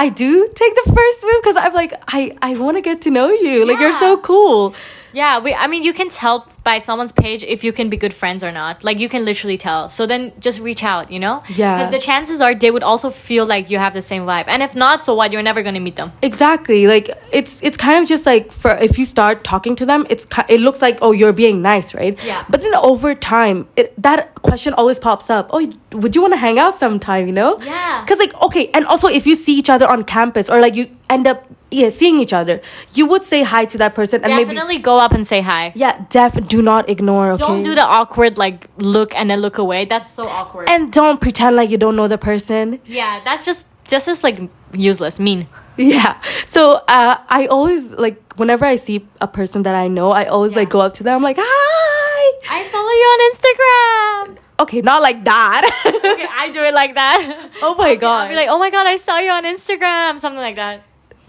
[0.00, 3.10] I do take the first move because I'm like I I want to get to
[3.10, 4.74] know you like you're so cool
[5.12, 5.52] Yeah, we.
[5.52, 8.52] I mean, you can tell by someone's page if you can be good friends or
[8.60, 8.84] not.
[8.88, 9.88] Like you can literally tell.
[9.96, 11.36] So then just reach out, you know?
[11.48, 11.76] Yeah.
[11.76, 14.46] Because the chances are they would also feel like you have the same vibe.
[14.46, 15.32] And if not, so what?
[15.32, 16.12] You're never gonna meet them.
[16.30, 16.80] Exactly.
[16.94, 17.06] Like
[17.40, 20.60] it's it's kind of just like for if you start talking to them, it's it
[20.66, 22.14] looks like oh you're being nice, right?
[22.32, 22.44] Yeah.
[22.48, 25.50] But then over time, it, that question always pops up.
[25.52, 25.60] Oh,
[26.02, 27.26] would you want to hang out sometime?
[27.30, 27.52] You know?
[27.60, 28.02] Yeah.
[28.02, 30.86] Because like okay, and also if you see each other on campus or like you
[31.16, 32.60] end up yeah seeing each other,
[32.94, 35.72] you would say hi to that person and maybe Definitely go up and say hi.
[35.74, 37.32] yeah, def do not ignore.
[37.32, 37.42] Okay.
[37.42, 39.84] Don't do the awkward like look and then look away.
[39.84, 40.68] That's so awkward.
[40.68, 42.80] and don't pretend like you don't know the person.
[42.84, 44.38] yeah, that's just that's just like
[44.72, 45.48] useless, mean.
[45.76, 46.20] Yeah.
[46.46, 50.54] So uh, I always like whenever I see a person that I know, I always
[50.54, 51.16] like go up to them.
[51.16, 52.22] I'm like, hi.
[52.50, 54.38] I follow you on Instagram.
[54.60, 55.62] Okay, not like that.
[55.86, 57.50] okay, I do it like that.
[57.62, 58.28] oh my I'll god.
[58.28, 60.84] be like, oh my god, I saw you on Instagram, something like that.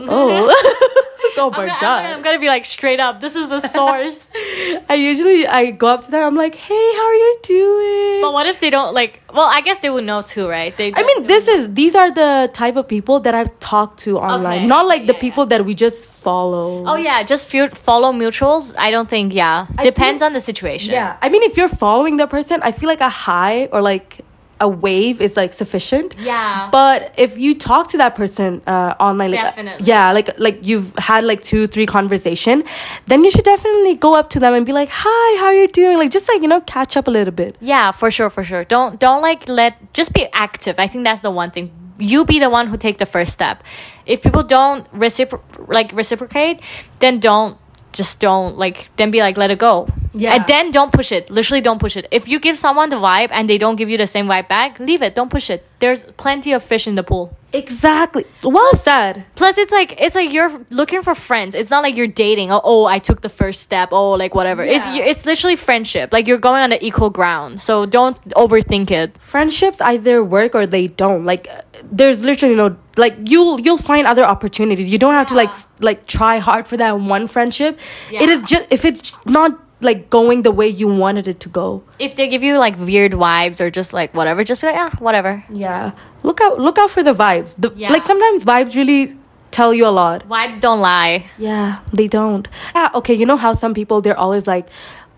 [0.10, 0.98] Oh.
[1.38, 3.20] oh I'm my gonna, I'm, I'm gonna be like straight up.
[3.20, 4.30] This is the source.
[4.90, 6.24] I usually I go up to them.
[6.24, 8.22] I'm like, hey, how are you doing?
[8.22, 9.22] but what if they don't like?
[9.34, 10.76] Well, I guess they would know too, right?
[10.76, 10.94] They.
[10.94, 14.60] I mean, this is these are the type of people that I've talked to online,
[14.60, 14.68] Okay.
[14.68, 16.86] not like the Yeah, people that we just follow.
[16.86, 18.74] Oh yeah, just follow mutuals.
[18.78, 19.34] I don't think.
[19.34, 20.94] Yeah, I depends think- on the situation.
[20.94, 24.20] Yeah, I mean, if you're following the person, I feel like a high or like
[24.62, 26.16] a wave is like sufficient.
[26.18, 26.70] Yeah.
[26.72, 29.86] But if you talk to that person uh, online, like uh, Definitely.
[29.88, 32.64] yeah, like like you've had like two, three conversation,
[33.08, 35.68] then you should definitely go up to them and be like, "Hi, how are you
[35.68, 37.58] doing?" Like just like you know, catch up a little bit.
[37.60, 38.64] Yeah, for sure, for sure.
[38.64, 40.76] Don't don't like let just be active.
[40.80, 41.72] I think that's the one thing.
[41.98, 43.64] You be the one who take the first step.
[44.06, 46.62] If people don't recipro- like reciprocate,
[47.00, 47.58] then don't
[47.94, 49.88] just don't like then be like let it go.
[50.14, 50.36] Yeah.
[50.36, 51.30] And then don't push it.
[51.30, 52.08] Literally don't push it.
[52.12, 54.80] If you give someone the vibe and they don't give you the same vibe back,
[54.80, 55.16] leave it.
[55.16, 55.66] Don't push it.
[55.80, 57.38] There's plenty of fish in the pool.
[57.54, 58.26] Exactly.
[58.44, 59.26] Well said.
[59.36, 61.54] Plus, it's like it's like you're looking for friends.
[61.54, 62.52] It's not like you're dating.
[62.52, 63.90] Oh, oh I took the first step.
[63.92, 64.64] Oh, like whatever.
[64.64, 65.04] It's Yeah.
[65.04, 66.14] it's literally friendship.
[66.14, 67.60] Like you're going on the equal ground.
[67.60, 69.18] So don't overthink it.
[69.18, 71.26] Friendships either work or they don't.
[71.26, 71.48] Like
[71.92, 74.90] there's literally no like you'll you'll find other opportunities.
[74.90, 77.78] You don't have to like like try hard for that one friendship.
[78.12, 78.30] It Yeah.
[78.30, 81.84] is just if it's not like going the way you wanted it to go.
[82.00, 84.96] if they give you like weird vibes or just like whatever, just be like, ah,
[85.00, 85.44] whatever.
[85.50, 85.92] Yeah.
[86.24, 87.56] Look out look out for the vibes.
[87.58, 87.92] The Yeah.
[87.92, 89.16] like sometimes vibes really
[89.52, 90.28] tell you a lot.
[90.30, 91.26] Vibes don't lie.
[91.38, 92.48] Yeah, they don't.
[92.76, 94.68] Yeah, okay, you know how some people they're always like,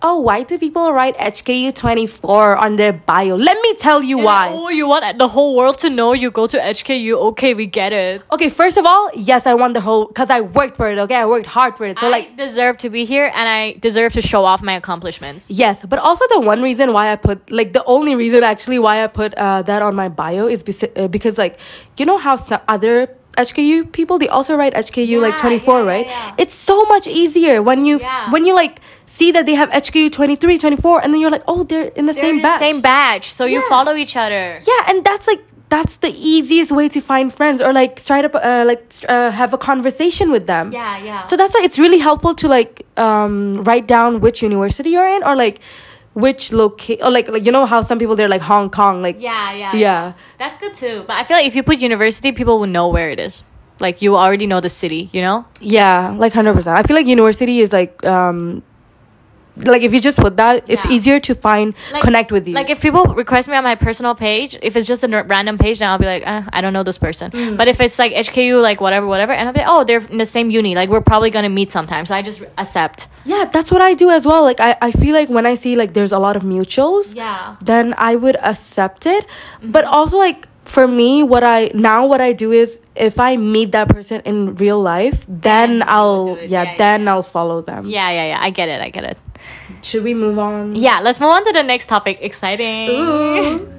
[0.06, 4.50] "Oh, why do people write HKU24 on their bio?" Let me tell you why.
[4.52, 7.14] Oh, you want the whole world to know you go to HKU?
[7.30, 8.22] Okay, we get it.
[8.32, 11.16] Okay, first of all, yes, I want the whole cuz I worked for it, okay?
[11.16, 12.00] I worked hard for it.
[12.00, 15.50] So I like deserve to be here and I deserve to show off my accomplishments.
[15.50, 19.04] Yes, but also the one reason why I put like the only reason actually why
[19.04, 21.60] I put uh, that on my bio is besi- uh, because like
[21.98, 25.88] you know how some other HKU people they also write HKU like 24 yeah, yeah,
[25.92, 26.36] right yeah.
[26.38, 28.30] it's so much easier when you Yeah.
[28.32, 31.64] when you like see that they have HKU 23 24 and then you're like oh
[31.64, 34.60] they're in the They're same in the batch same batch, so you follow each other.
[34.68, 38.30] yeah and that's like that's the easiest way to find friends or like try to
[38.30, 41.26] uh, like uh, have a conversation with them Yeah, yeah.
[41.26, 45.24] so that's why it's really helpful to like um write down which university you're in
[45.24, 45.60] or like
[46.14, 49.22] which locate or like like you know how some people they're like Hong Kong like
[49.22, 50.14] yeah, yeah, Yeah.
[50.38, 51.04] That's good too.
[51.08, 53.44] But I feel like if you put university, people will know where it is.
[53.80, 55.46] Like you already know the city, you know?
[55.60, 58.62] yeah like 100% I feel like university is like um
[59.58, 60.92] like if you just put that it's Yeah.
[60.92, 64.16] easier to find Like- connect with you Like if people request me on my personal
[64.16, 66.74] page, if it's just a n- random page, then I'll be like, eh, I don't
[66.74, 67.30] know this person.
[67.32, 67.56] Mm.
[67.58, 70.18] But if it's like HKU, like whatever, whatever, and I'll be like, oh, they're in
[70.18, 72.06] the same uni, like we're probably gonna meet sometime.
[72.08, 73.08] So I just accept.
[73.26, 75.76] yeah that's what I do as well like I, I feel like when I see
[75.82, 77.56] like there's a lot of mutuals Yeah.
[77.62, 79.24] then I would accept it.
[79.76, 83.72] But also like for me, what I now what I do is if I meet
[83.74, 87.86] that person in real life, then Then I'll yeah, Yeah, yeah, then I'll follow them.
[87.88, 88.40] Yeah, yeah, yeah.
[88.48, 88.82] I get it.
[88.82, 89.18] I get it.
[89.82, 90.76] Should we move on?
[90.76, 92.20] Yeah, let's move on to the next topic.
[92.22, 92.90] Exciting.
[92.90, 93.70] Ooh.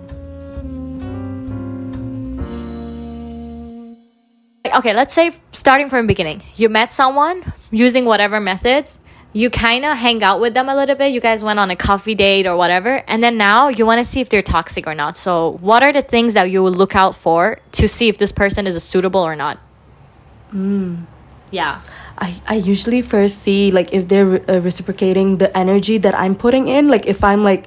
[4.74, 6.42] Okay, let's say starting from the beginning.
[6.56, 8.98] You met someone using whatever methods.
[9.32, 11.12] You kind of hang out with them a little bit.
[11.12, 13.02] You guys went on a coffee date or whatever.
[13.08, 15.16] And then now you want to see if they're toxic or not.
[15.16, 18.32] So, what are the things that you will look out for to see if this
[18.32, 19.58] person is suitable or not?
[20.50, 21.04] Hmm.
[21.50, 21.82] Yeah.
[22.18, 26.34] I, I usually first see like if they're re- uh, reciprocating the energy that I'm
[26.34, 26.88] putting in.
[26.88, 27.66] Like if I'm like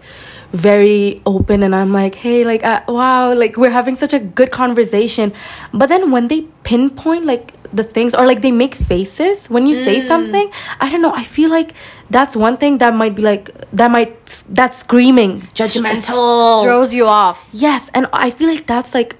[0.53, 4.51] very open and I'm like, hey, like uh, wow, like we're having such a good
[4.51, 5.33] conversation.
[5.73, 9.75] But then when they pinpoint like the things or like they make faces when you
[9.75, 11.13] say something, I don't know.
[11.13, 11.73] I feel like
[12.09, 16.63] that's one thing that might be like that might that screaming judgmental.
[16.63, 17.49] Throws you off.
[17.51, 19.17] Yes, and I feel like that's like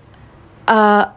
[0.70, 1.12] uh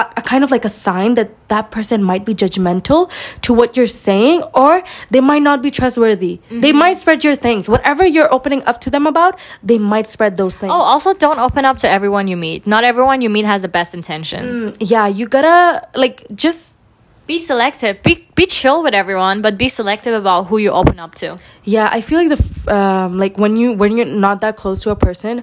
[0.00, 3.10] a, a kind of like a sign that that person might be judgmental
[3.46, 6.34] to what you're saying or they might not be trustworthy.
[6.64, 7.68] They might spread your things.
[7.68, 10.70] Whatever you're opening up to them about, they might spread those things.
[10.72, 12.66] Oh, also don't open up to everyone you meet.
[12.66, 14.76] Not everyone you meet has the best intentions.
[14.80, 16.76] yeah, you gotta like just
[17.30, 17.94] Be selective.
[18.02, 21.28] Be be chill with everyone, but be selective about who you open up to.
[21.74, 24.78] yeah i feel like the f- um like when you when you're not that close
[24.84, 25.34] to a person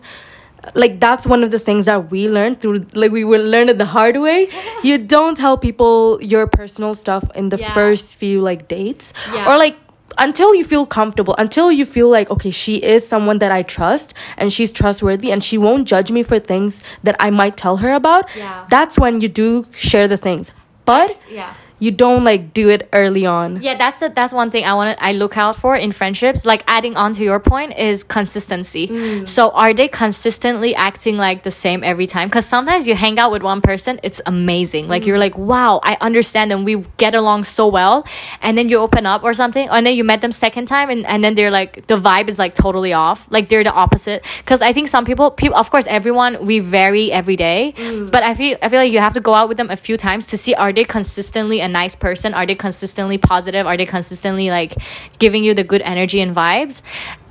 [0.76, 3.78] like that's one of the things that we learned through like we will learn it
[3.78, 4.48] the hard way
[4.84, 7.74] you don't tell people your personal stuff in the Yeah.
[7.74, 9.46] first few like dates Yeah.
[9.52, 9.78] or like
[10.18, 14.14] until you feel comfortable until you feel like okay she is someone that i trust
[14.38, 17.94] and she's trustworthy and she won't judge me for things that i might tell her
[17.94, 18.66] about Yeah.
[18.70, 20.52] that's when you do share the things
[20.86, 21.54] but Yeah.
[21.80, 24.98] You don't like do it early on Yeah, that's the, that's one thing I want
[25.02, 26.46] I look out for in friendships.
[26.46, 28.88] Like adding on to your point is consistency.
[28.88, 29.28] Mm.
[29.28, 32.28] So are they consistently acting like the same every time?
[32.28, 34.88] Because sometimes you hang out with one person, it's amazing.
[34.88, 35.08] Like mm.
[35.08, 36.64] you're like, wow, I understand them.
[36.64, 38.06] We get along so well,
[38.42, 41.06] and then you open up or something, and then you met them second time, and,
[41.06, 43.28] and then they're like the vibe is like totally off.
[43.32, 44.26] Like they're the opposite.
[44.40, 48.12] Because I think some people, people, of course, everyone we vary every day, mm.
[48.12, 49.98] but I feel I feel like you have to go out with them a few
[49.98, 52.34] times to see are they consistently a nice person?
[52.34, 53.68] Are they consistently positive?
[53.68, 54.74] Are they consistently like
[55.20, 56.82] giving you the good energy and vibes?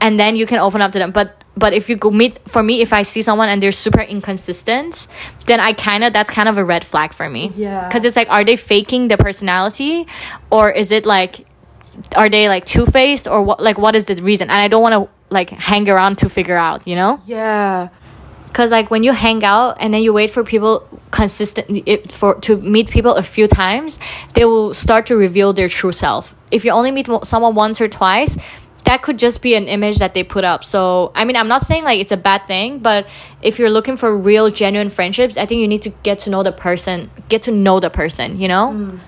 [0.00, 1.10] And then you can open up to them.
[1.10, 4.04] But but if you go meet for me, if I see someone and they're super
[4.16, 5.08] inconsistent,
[5.46, 7.52] then I kind of that's kind of a red flag for me.
[7.56, 7.88] Yeah.
[7.88, 10.06] Because it's like, are they faking the personality,
[10.50, 11.46] or is it like,
[12.14, 13.58] are they like two faced, or what?
[13.62, 14.50] Like, what is the reason?
[14.50, 17.88] And I don't want to like hang around to figure out, you know yeah
[18.56, 22.36] because like when you hang out and then you wait for people consistent it, for
[22.36, 23.98] to meet people a few times
[24.32, 26.34] they will start to reveal their true self.
[26.50, 28.38] If you only meet someone once or twice
[28.84, 30.64] that could just be an image that they put up.
[30.64, 33.06] So i mean i'm not saying like it's a bad thing but
[33.42, 36.42] if you're looking for real genuine friendships i think you need to get to know
[36.42, 38.98] the person get to know the person you know?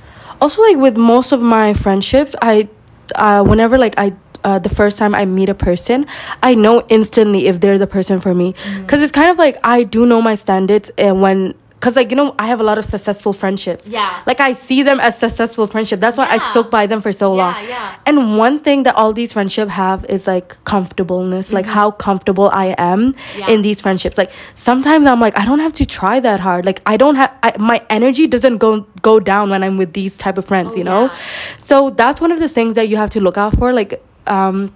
[0.43, 2.69] Also like with most of my friendships i
[3.15, 4.13] uh whenever like i
[4.45, 6.07] uh, the first time I meet a person,
[6.43, 8.55] I know instantly if they're the person for me.
[8.81, 12.17] Because it's kind of like I do know my standards, and when, because like, you
[12.17, 13.87] know, I have a lot of successful friendships.
[13.89, 14.21] Yeah.
[14.27, 16.01] Like I see them as successful friendship.
[16.01, 17.55] That's why I stuck by them for so long.
[17.55, 17.95] Yeah, yeah.
[18.05, 22.75] And one thing that all these friendships have is like comfortableness, like how comfortable I
[22.79, 23.39] am Mm-hmm.
[23.39, 23.51] Yeah.
[23.51, 24.19] in these friendships.
[24.19, 26.65] Like sometimes I'm like, I don't have to try that hard.
[26.67, 30.17] Like I don't have I, my energy doesn't go go down when I'm with these
[30.17, 31.03] type of friends, you know.
[31.11, 31.19] Oh, yeah.
[31.65, 33.73] So that's one of the things that you have to look out for.
[33.73, 34.73] Like, um,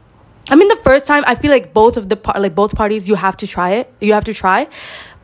[0.50, 3.08] I mean, the first time I feel like both of the par- like both parties
[3.08, 3.92] you have to try it.
[4.00, 4.68] You have to try,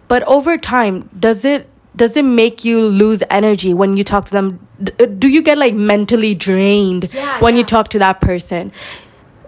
[0.06, 4.32] but over time, does it does it make you lose energy when you talk to
[4.32, 4.60] them?
[4.82, 8.72] D- uh, do you get like mentally drained Yeah, when you talk to that person?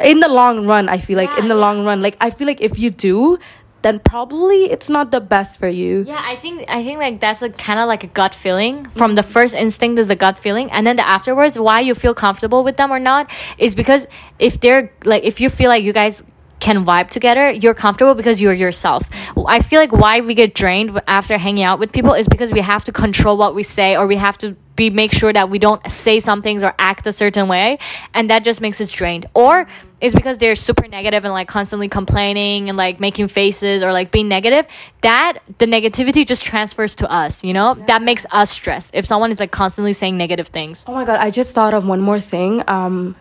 [0.00, 1.60] In the long run, I feel like Yeah, in the yeah.
[1.66, 3.38] long run, like I feel like if you do,
[3.82, 6.04] then probably it's not the best for you.
[6.06, 8.84] Yeah, I think I think like that's a kind of like a gut feeling.
[8.90, 12.14] From the first instinct is a gut feeling, and then the afterwards, why you feel
[12.14, 14.06] comfortable with them or not is because
[14.38, 16.22] if they're like if you feel like you guys
[16.60, 19.08] can vibe together, you're comfortable because you're yourself.
[19.46, 22.60] I feel like why we get drained after hanging out with people is because we
[22.60, 25.58] have to control what we say or we have to be make sure that we
[25.58, 27.78] don't say some things or act a certain way,
[28.14, 29.26] and that just makes us drained.
[29.34, 29.66] Or
[30.00, 34.10] is because they're super negative and like constantly complaining and like making faces or like
[34.10, 34.64] being negative
[35.02, 39.30] that the negativity just transfers to us you know that makes us stressed if someone
[39.30, 42.18] is like constantly saying negative things Oh my god, I just thought of one more
[42.18, 42.64] thing.
[42.66, 43.14] Um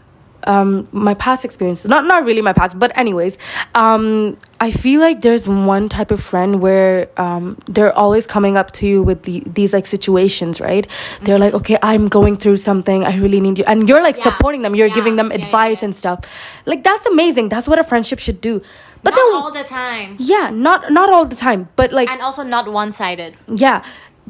[0.45, 1.86] um my past experience.
[1.86, 3.38] Not not really my past, but anyways,
[3.75, 8.71] um I feel like there's one type of friend where um they're always coming up
[8.80, 10.86] to you with the, these like situations, right?
[11.23, 13.06] They're like, "Okay, I'm going through something.
[13.06, 14.30] I really need you." And you're like Mm-hmm.
[14.30, 14.36] Yeah.
[14.38, 14.75] supporting them.
[14.75, 14.95] You're Yeah.
[14.95, 16.19] giving them Yeah, advice and stuff.
[16.65, 17.49] Like that's amazing.
[17.49, 18.62] That's what a friendship should do.
[19.02, 22.21] But not then all the time yeah, not not all the time, but like and
[22.21, 23.82] also not one-sided yeah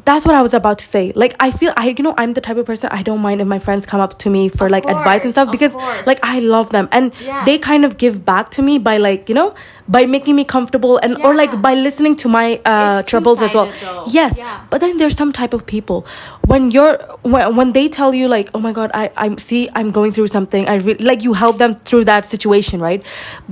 [0.06, 2.42] that's what i was about to say like i feel i you know i'm the
[2.42, 4.72] type of person i don't mind if my friends come up to me for Of
[4.72, 6.06] like advice and stuff because course.
[6.08, 7.44] like i love them and Yeah.
[7.46, 9.56] they kind of give back to me by like you know
[9.90, 13.72] by making me comfortable and or like by listening to my uh troubles as well.
[13.82, 14.04] though.
[14.08, 14.62] yes Yeah.
[14.70, 16.06] but then there's some type of people.
[16.52, 19.90] When you're when, when they tell you like oh my god i i'm see i'm
[19.98, 23.02] going through something i re- like you help them through that situation right?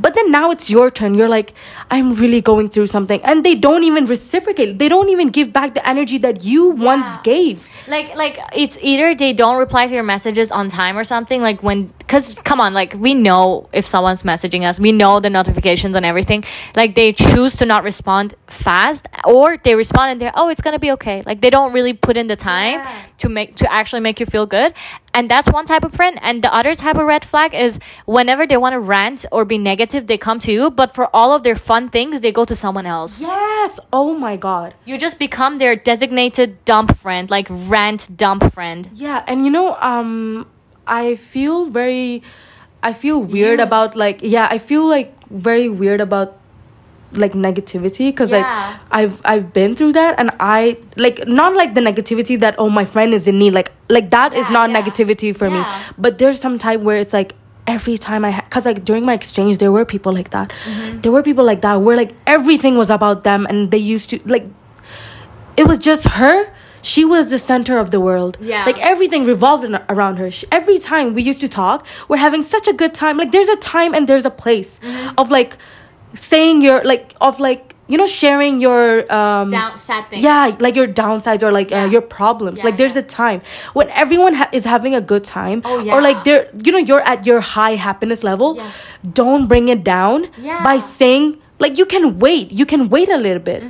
[0.06, 1.16] But then now it's your turn.
[1.16, 1.54] You're like
[1.90, 3.20] i'm really going through something.
[3.24, 4.78] And they don't even reciprocate.
[4.78, 7.68] They don't even give back the energy that you once gave.
[7.88, 11.64] Like like it's either they don't reply to your messages on time or something like
[11.64, 14.80] when because come on like we know if someone's messaging us.
[14.80, 16.27] We know the notifications and everything
[16.76, 20.80] like they choose to not respond fast or they respond and they're oh it's gonna
[20.80, 23.02] be okay like they don't really put in the time Yeah.
[23.20, 24.74] to make to actually make you feel good
[25.14, 28.46] and that's one type of friend and the other type of red flag is whenever
[28.46, 31.44] they want to rant or be negative they come to you but for all of
[31.44, 33.80] their fun things they go to someone else Yes.
[33.92, 34.74] Oh my god.
[34.86, 39.76] you just become their designated dump friend like rant dump friend Yeah, and you know,
[39.92, 40.48] um,
[40.88, 42.24] I feel very,
[42.90, 43.68] I feel weird Used.
[43.68, 46.36] about like, yeah, I feel like very weird about
[47.24, 48.42] like negativity because Yeah.
[48.44, 52.70] like I've I've been through that and I like not like the negativity that oh
[52.78, 54.82] my friend is in need like like that is Yeah, not yeah.
[54.82, 55.62] negativity for me
[56.08, 57.34] but there's some type where it's like
[57.76, 61.00] every time I because like during my exchange there were people like that Mm-hmm.
[61.02, 64.20] there were people like that where like everything was about them and they used to
[64.36, 64.46] like
[65.56, 66.36] it was just her
[66.94, 68.66] she was the center of the world Yeah.
[68.70, 72.44] like everything revolved in, around her she, every time we used to talk we're having
[72.56, 75.20] such a good time like there's a time and there's a place Mm-hmm.
[75.22, 75.52] of like
[76.14, 78.84] saying your like of like you know sharing your
[79.20, 81.84] um down sad thing yeah like your downsides or like Yeah.
[81.84, 83.02] uh, your problems Yeah, like there's yeah.
[83.06, 83.40] a time
[83.74, 87.06] when everyone ha- is having a good time Oh, or like they're you know you're
[87.14, 88.72] at your high happiness level Yeah.
[89.22, 90.64] don't bring it down Yeah.
[90.70, 91.26] by saying
[91.60, 93.62] like you can wait you can wait a little bit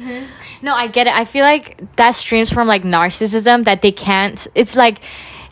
[0.62, 1.14] No, I get it.
[1.14, 4.48] I feel like that streams from like narcissism that they can't.
[4.56, 5.00] It's like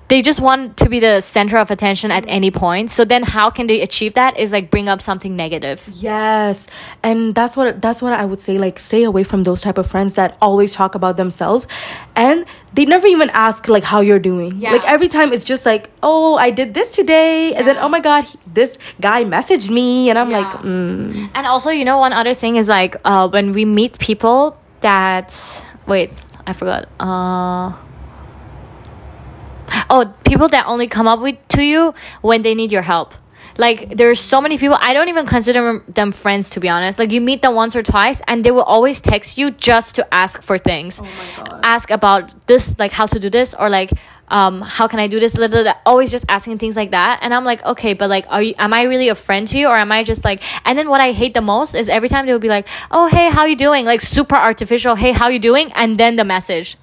[0.08, 2.91] they just want to be the center of attention at any point.
[2.91, 5.84] So then how can they achieve that is like bring up something negative.
[5.95, 6.68] Yes,
[7.01, 8.60] and that's what that's what I would say.
[8.60, 11.66] Like, stay away from those type of friends that always talk about themselves,
[12.16, 14.60] and they never even ask like how you're doing.
[14.62, 14.74] Yeah.
[14.74, 17.99] Like every time it's just like, oh, I did this today, and then oh my
[17.99, 20.62] god, he- this guy messaged me, and I'm like, Yeah.
[20.70, 24.56] mm, And also, you know, one other thing is like uh, when we meet people
[24.82, 26.13] that wait,
[26.45, 26.88] I forgot.
[26.99, 27.73] Uh
[29.89, 33.13] oh, people that only come up with to you when they need your help.
[33.57, 36.99] Like there's so many people I don't even consider them friends to be honest.
[36.99, 40.13] Like you meet them once or twice and they will always text you just to
[40.13, 40.99] ask for things.
[40.99, 43.91] oh my god, Ask about this, like how to do this or like
[44.30, 47.43] um how can I do this little always just asking things like that and I'm
[47.43, 49.91] like okay but like are you am I really a friend to you or am
[49.91, 52.39] I just like and then what I hate the most is every time they will
[52.39, 55.97] be like oh hey how you doing like super artificial hey how you doing and
[55.97, 56.78] then the message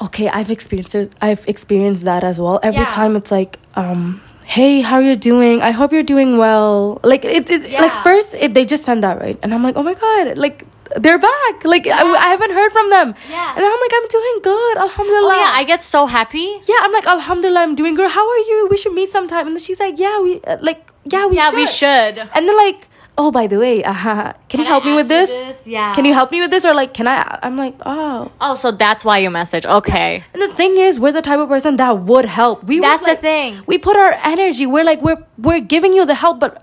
[0.00, 1.12] okay, I've experienced it.
[1.22, 2.60] I've experienced that as well.
[2.62, 2.88] Every Yeah.
[3.00, 4.20] time it's like, um.
[4.44, 5.62] Hey, how you doing?
[5.62, 7.00] I hope you're doing well.
[7.02, 9.82] Like it, it like first it, they just send that right, and I'm like, oh
[9.82, 10.66] my god, like
[10.96, 11.64] they're back.
[11.64, 13.14] Like I, I haven't heard from them.
[13.30, 13.54] Yeah.
[13.56, 15.34] and I'm like, I'm doing good, alhamdulillah.
[15.34, 18.10] oh yeah I get so happy yeah, I'm like, Alhamdulillah, I'm doing good.
[18.10, 18.68] How are you?
[18.70, 19.46] We should meet sometime.
[19.46, 21.56] And then she's like, Yeah, we uh, like, yeah, we yeah should.
[21.56, 25.08] we should And then like, oh, by the way, uh-huh, can, you help me with
[25.08, 25.30] this?
[25.30, 25.66] this?
[25.66, 25.92] Yeah.
[25.94, 26.64] Can you help me with this?
[26.64, 27.38] Or like, can I?
[27.42, 28.32] I'm like, oh.
[28.40, 31.48] oh so that's why you message okay And the thing is, we're the type of
[31.48, 32.64] person that would help.
[32.64, 33.62] We would, That's the like- thing.
[33.66, 34.66] We put our energy.
[34.66, 36.62] We're like, we're we're giving you the help, but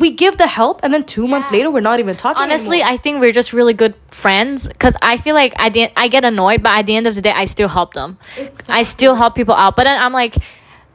[0.00, 2.42] we give the help, and then two months later, we're not even talking.
[2.42, 2.92] honestly anymore.
[2.94, 6.24] i think we're just really good friends because i feel like I, the, I get
[6.24, 8.18] annoyed but at the end of the day i still help them
[8.68, 10.34] i still help people out but then i'm like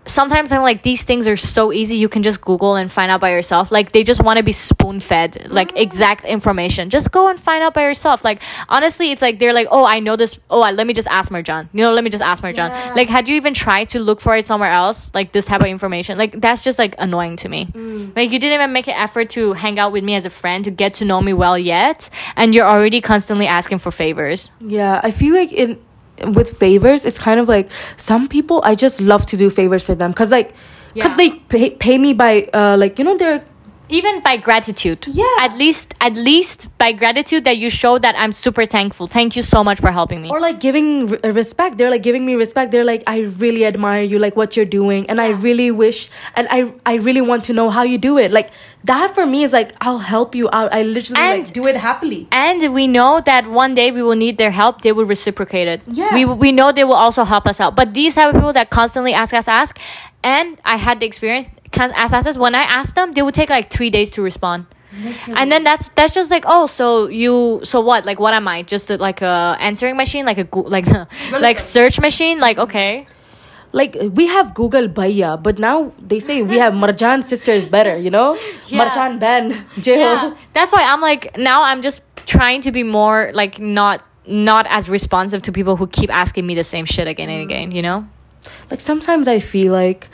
[0.05, 3.21] sometimes i'm like these things are so easy you can just google and find out
[3.21, 3.71] by yourself.
[3.71, 5.81] Like they just want to be spoon fed like mm.
[5.81, 6.89] exact information.
[6.89, 8.23] Just go and find out by yourself.
[8.23, 10.39] Like honestly it's like they're like oh i know this.
[10.49, 11.69] Oh I, let me just ask marjan.
[11.73, 12.69] You know let me just ask marjan.
[12.69, 12.93] Yeah.
[12.95, 15.67] like had you even tried to look for it somewhere else like this type of
[15.67, 16.17] information?
[16.17, 17.65] Like that's just like annoying to me.
[17.65, 18.15] Mm.
[18.15, 20.63] Like you didn't even make an effort to hang out with me as a friend
[20.65, 24.51] to get to know me well yet and you're already constantly asking for favors.
[24.59, 25.79] Yeah, I feel like in
[26.25, 29.95] with favors, it's kind of like some people I just love to do favors for
[29.95, 30.53] them because like
[30.93, 31.17] because Yeah.
[31.17, 33.43] they pay, pay me by uh like you know they're
[33.91, 35.25] even by gratitude Yeah.
[35.39, 39.41] at least at least by gratitude that you show that i'm super thankful thank you
[39.43, 41.77] so much for helping me or like giving re- uh, respect.
[41.77, 42.71] They're like giving me respect.
[42.71, 46.47] They're like I really admire you, like what you're doing, and I really wish and
[46.49, 48.31] I I really want to know how you do it.
[48.31, 48.49] Like
[48.85, 50.73] that for me is like I'll help you out.
[50.73, 52.27] I literally And- like do it happily.
[52.31, 55.81] and we know that one day we will need their help they will reciprocate it
[55.87, 56.13] Yes.
[56.13, 58.69] we, we know they will also help us out but these type of people that
[58.69, 59.77] constantly ask us ask
[60.23, 63.33] and i had the experience can ask ask ask when i asked them they would
[63.33, 64.65] take like three days to respond.
[65.37, 68.05] And then that's that's just like oh so you so what?
[68.05, 68.61] Like what am i?
[68.61, 70.25] Just a, like a answering machine?
[70.25, 70.85] Like a like
[71.31, 72.39] like search machine?
[72.41, 73.05] Like okay.
[73.71, 77.95] Like we have Google Bhaiya, but now they say we have Marjan sister is better.
[77.97, 78.35] You know,
[78.67, 78.79] Yeah.
[78.89, 79.97] Marjan Ben Jill.
[79.99, 80.35] yeah.
[80.51, 84.89] That's why i'm like now i'm just trying to be more like not not as
[84.89, 88.05] responsive to people who keep asking me the same shit again and again you know
[88.69, 90.07] like sometimes i feel like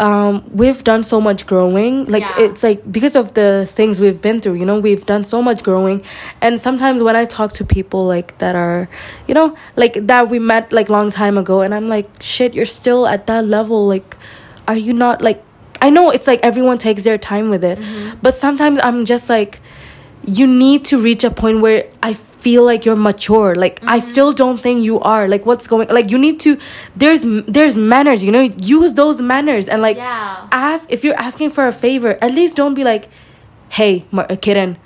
[0.00, 2.40] um we've done so much growing like Yeah.
[2.46, 5.62] it's like because of the things we've been through you know we've done so much
[5.62, 6.02] growing
[6.40, 8.88] and sometimes when i talk to people like that are
[9.28, 12.64] you know like that we met like long time ago and i'm like shit you're
[12.64, 14.16] still at that level like
[14.66, 15.42] are you not like
[15.84, 18.18] I know it's like everyone takes their time with it, Mm-hmm.
[18.22, 19.58] but sometimes I'm just like,
[20.24, 23.54] you need to reach a point where I feel like you're mature.
[23.54, 24.08] Like I Mm-hmm.
[24.08, 25.28] still don't think you are.
[25.28, 25.88] Like what's going?
[25.88, 26.58] Like you need to.
[26.96, 28.22] There's there's manners.
[28.24, 30.46] You know, use those manners and like Yeah.
[30.52, 32.18] ask if you're asking for a favor.
[32.22, 33.08] At least don't be like,
[33.70, 34.76] hey, Mar- uh, Kiran,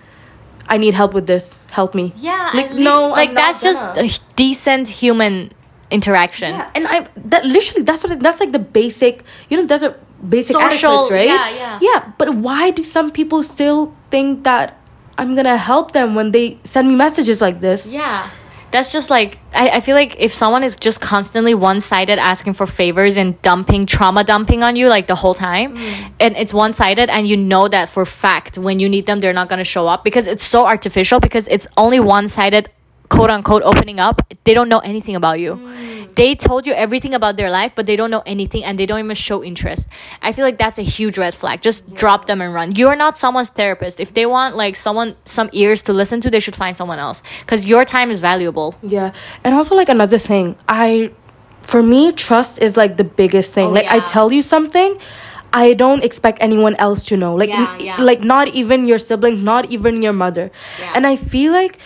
[0.68, 1.58] I need help with this.
[1.70, 2.12] Help me.
[2.16, 5.52] Yeah, Like, no, like I'm that's just a decent human
[5.90, 6.50] interaction.
[6.50, 9.22] Yeah, and I that literally that's what that's like the basic.
[9.48, 9.94] You know, that's a
[10.28, 11.26] basic Social- right?
[11.28, 11.78] yeah, yeah.
[11.80, 14.78] Yeah, but why do some people still think that
[15.18, 17.92] I'm gonna help them when they send me messages like this?
[17.92, 18.28] Yeah.
[18.70, 22.54] That's just like I, I feel like if someone is just constantly one sided asking
[22.54, 26.10] for favors and dumping trauma dumping on you like the whole time mm.
[26.20, 29.32] and it's one sided and you know that for fact when you need them they're
[29.32, 32.68] not gonna show up because it's so artificial because it's only one sided
[33.16, 36.14] quote unquote opening up they don't know anything about you mm.
[36.14, 39.00] they told you everything about their life but they don't know anything and they don't
[39.04, 39.88] even show interest
[40.22, 43.16] i feel like that's a huge red flag just drop them and run you're not
[43.24, 46.76] someone's therapist if they want like someone some ears to listen to they should find
[46.76, 49.12] someone else because your time is valuable Yeah,
[49.44, 51.12] and also like another thing, I,
[51.60, 53.68] for me, trust is like the biggest thing.
[53.68, 54.98] Oh, like I tell you something.
[55.52, 57.34] I don't expect anyone else to know.
[57.34, 58.02] Like, Yeah, yeah.
[58.02, 60.50] like not even your siblings, not even your mother.
[60.78, 60.92] Yeah.
[60.94, 61.78] And I feel like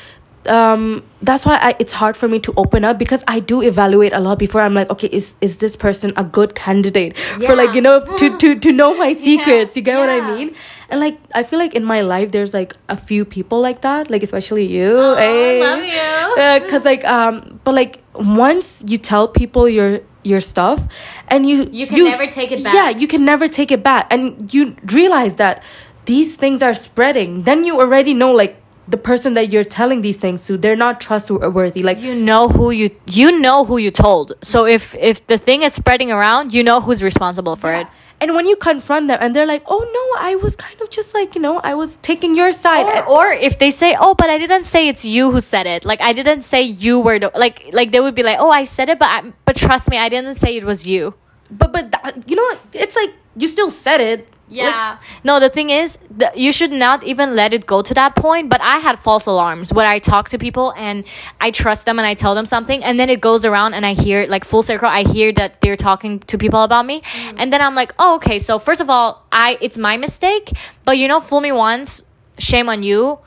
[0.48, 4.12] um that's why I, it's hard for me to open up because I do evaluate
[4.14, 4.62] a lot before.
[4.62, 8.38] I'm like okay is is this person a good candidate for like you know to
[8.38, 9.76] to to know my secrets?
[9.76, 10.54] You get what I mean?
[10.88, 14.10] And like I feel like in my life there's like a few people like that
[14.10, 15.60] like especially you Oh, eh?
[15.60, 16.60] love you.
[16.66, 20.86] because like um but like once you tell people your your stuff
[21.28, 22.74] and you You can never take it back.
[22.74, 24.06] yeah you can never take it back.
[24.10, 25.62] And you realize that
[26.06, 27.42] these things are spreading.
[27.42, 28.59] Then you already know like
[28.90, 32.70] the person that you're telling these things to they're not trustworthy like you know who
[32.70, 34.32] you you know who you told.
[34.42, 37.86] So if if the thing is spreading around you know who's responsible for it.
[38.22, 41.14] And when you confront them and they're like oh no i was kind of just
[41.14, 42.86] like you know i was taking your side.
[42.86, 45.84] Or, or if they say oh but i didn't say it's you who said it.
[45.84, 48.64] Like i didn't say you were the like like they would be like oh i
[48.64, 51.14] said it but I, but trust me i didn't say it was you.
[51.50, 52.60] But but you know what?
[52.72, 54.98] it's like you still said it yeah.
[55.24, 58.48] No the thing is the, you should not even let it go to that point
[58.48, 61.04] but i had false alarms where i talk to people and
[61.40, 63.94] i trust them and i tell them something and then it goes around and i
[63.94, 67.00] hear like full circle i hear that they're talking to people about me.
[67.00, 67.34] Mm.
[67.38, 70.50] And then i'm like oh okay so first of all i it's my mistake
[70.84, 72.02] but you know fool me once
[72.38, 73.18] shame on you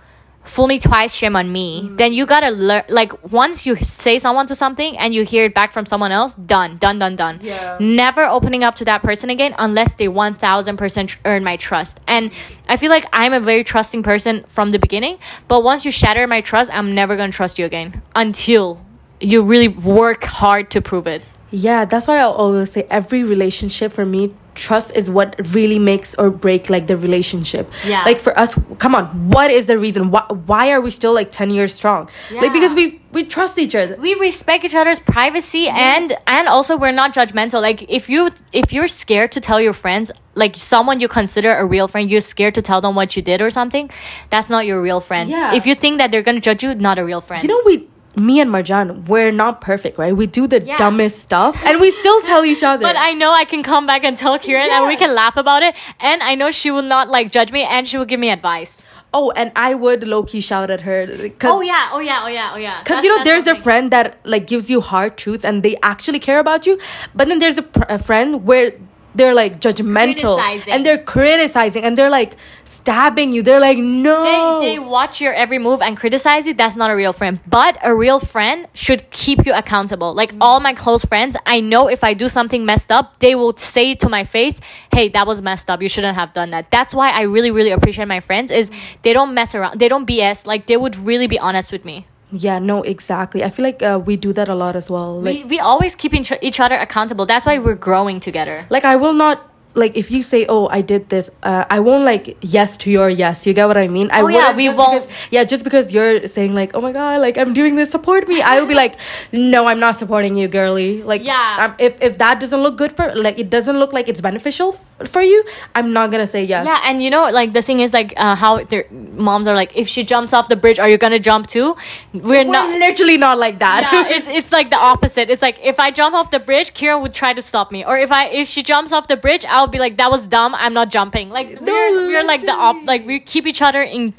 [0.44, 1.82] fool me twice shame on me.
[1.84, 1.96] Mm-hmm.
[1.96, 5.54] Then you gotta learn like once you say someone to something and you hear it
[5.54, 7.40] back from someone else done done done done.
[7.42, 7.78] Yeah.
[7.80, 12.00] never opening up to that person again unless they 1000% tr- earn my trust.
[12.08, 12.32] And
[12.70, 15.18] i feel like i'm a very trusting person from the beginning
[15.48, 18.84] but once you shatter my trust i'm never gonna trust you again until
[19.20, 21.24] you really work hard to prove it
[21.54, 26.16] Yeah, that's why I always say every relationship for me, trust is what really makes
[26.16, 27.72] or break like the relationship.
[27.86, 28.04] Yeah.
[28.06, 30.10] Like for us, come on, what is the reason?
[30.10, 32.10] Why why are we still like 10 years strong?
[32.32, 33.96] Like because we we trust each other.
[33.98, 38.74] we respect each other's privacy and and also we're not judgmental like if you if
[38.74, 42.56] you're scared to tell your friends like someone you consider a real friend you're scared
[42.56, 43.86] to tell them what you did or something
[44.32, 45.54] that's not your real friend Yeah.
[45.54, 47.88] if you think that they're gonna judge you not a real friend You know we
[48.16, 50.16] me and Marjan, we're not perfect, right?
[50.16, 50.78] We do the Yeah.
[50.78, 52.84] dumbest stuff and we still tell each other.
[52.84, 55.64] but I know I can come back and tell Kiran and we can laugh about
[55.64, 55.76] it.
[56.00, 58.84] And I know she will not like judge me and she will give me advice.
[59.18, 61.06] oh, and I would low key shout at her
[61.42, 62.80] cuz Oh yeah, oh yeah, oh yeah, oh yeah.
[62.80, 66.20] Because you know, there's a friend that like gives you hard truths and they actually
[66.28, 66.80] care about you,
[67.14, 68.72] but then there's a, pr- a friend where
[69.16, 70.38] they're like judgmental.
[70.38, 70.74] Criticizing.
[70.74, 73.44] and they're criticizing and they're like stabbing you.
[73.44, 74.60] They're like, no.
[74.60, 76.54] they, they watch your every move and criticize you.
[76.54, 77.42] That's not a real friend.
[77.48, 80.14] But a real friend should keep you accountable.
[80.14, 80.38] Like mm.
[80.42, 83.96] all my close friends i know if i do something messed up they will say
[83.96, 84.60] to my face
[84.94, 85.82] hey that was messed up.
[85.82, 86.72] You shouldn't have done that.
[86.72, 88.98] That's why i really really appreciate my friends is mm.
[89.04, 89.80] they don't mess around.
[89.80, 93.44] They don't bs like they would really be honest with me yeah, no, exactly.
[93.44, 95.22] I feel like uh, we do that a lot as well.
[95.22, 98.84] Like, we, we always keep each, each other accountable that's why we're growing together like
[98.86, 102.38] I will not like if you say oh i did this uh, i won't like
[102.42, 105.08] yes to your yes you get what i mean i Oh, yeah, we won't- because-
[105.32, 108.40] yeah just because you're saying like oh my god like i'm doing this support me
[108.44, 109.00] i will be like
[109.32, 111.58] no i'm not supporting you girly like Yeah.
[111.66, 114.74] um, if if that doesn't look good for like it doesn't look like it's beneficial
[115.06, 115.44] for you
[115.76, 118.36] i'm not gonna say yes Yeah, and you know, like the thing is, like uh,
[118.36, 121.48] how their moms are like, if she jumps off the bridge, are you gonna jump
[121.48, 121.76] too?
[122.14, 122.70] We're, we're not.
[122.80, 125.30] literally not like that Yeah, it's it's like the opposite.
[125.30, 127.98] It's like if I jump off the bridge, Kira would try to stop me, or
[127.98, 130.56] if I if she jumps off the bridge, I'll be like, that was dumb.
[130.56, 131.30] I'm not jumping.
[131.30, 132.78] Like No, we're, we're like the op.
[132.86, 134.14] Like we keep each other in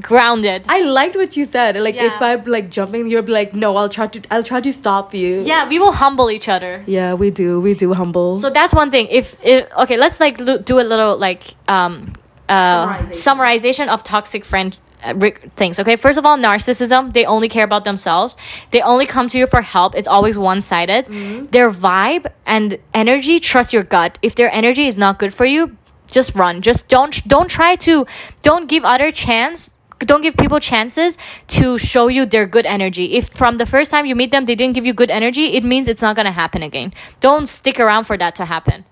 [0.00, 0.64] grounded.
[0.68, 1.76] I liked what you said.
[1.76, 4.72] Like if I'm like jumping, you'll be like, no, I'll try to I'll try to
[4.72, 5.42] stop you.
[5.42, 6.82] yeah, we will humble each other.
[6.86, 7.60] Yeah, we do.
[7.60, 8.36] We do humble.
[8.36, 9.08] So that's one thing.
[9.10, 12.12] If, if okay, let's like lo- do a little like um
[12.48, 13.24] uh Summarization.
[13.24, 15.14] summarization of toxic friend uh,
[15.56, 15.78] things.
[15.80, 17.12] Okay, first of all, narcissism.
[17.12, 18.36] They only care about themselves.
[18.70, 19.94] They only come to you for help.
[19.94, 21.06] It's always one sided.
[21.52, 23.40] Their vibe and energy.
[23.40, 24.18] Trust your gut.
[24.22, 25.76] If their energy is not good for you,
[26.10, 26.60] just run.
[26.60, 28.06] Just don't don't try to
[28.42, 29.70] don't give other chance.
[30.00, 31.16] Don't give people chances
[31.58, 33.14] to show you their good energy.
[33.16, 35.64] If from the first time you meet them they didn't give you good energy, it
[35.64, 36.92] means it's not gonna happen again.
[37.20, 38.84] Don't stick around for that to happen.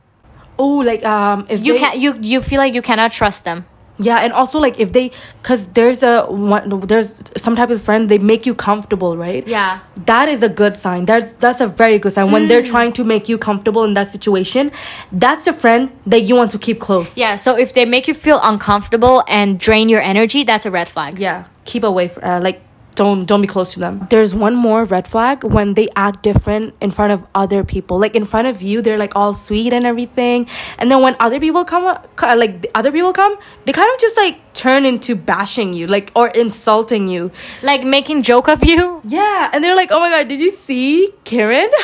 [0.58, 1.98] oh, like um, if You they, can't.
[1.98, 3.66] You you feel like you cannot trust them.
[3.98, 5.10] Yeah, and also like if they,
[5.42, 9.46] cause there's a one, there's some type of friend they make you comfortable, right?
[9.46, 9.80] Yeah.
[10.06, 11.04] that is a good sign.
[11.04, 14.06] That's that's a very good sign when they're trying to make you comfortable in that
[14.06, 14.70] situation.
[15.10, 17.18] That's a friend that you want to keep close.
[17.18, 17.36] Yeah.
[17.36, 21.18] So if they make you feel uncomfortable and drain your energy, that's a red flag.
[21.18, 22.08] yeah, keep away.
[22.08, 22.62] From, uh, like
[22.98, 23.94] don't don't be close to them.
[24.10, 27.94] There's one more red flag when they act different in front of other people.
[28.04, 30.46] Like in front of you, they're like all sweet and everything,
[30.78, 34.16] and then when other people come, uh, like other people come, they kind of just
[34.24, 37.30] like turn into bashing you, like or insulting you.
[37.62, 39.00] Like making joke of you.
[39.06, 41.70] Yeah, and they're like, "Oh my god, did you see Karen?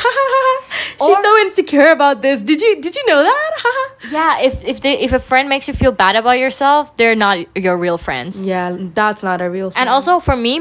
[0.98, 2.42] She's Or- so insecure about this.
[2.42, 3.50] Did you did you know that?
[4.10, 4.40] Yeah.
[4.48, 7.76] If if they if a friend makes you feel bad about yourself, they're not your
[7.86, 8.40] real friends.
[8.42, 9.72] yeah, that's not a real.
[9.76, 10.54] And also for me,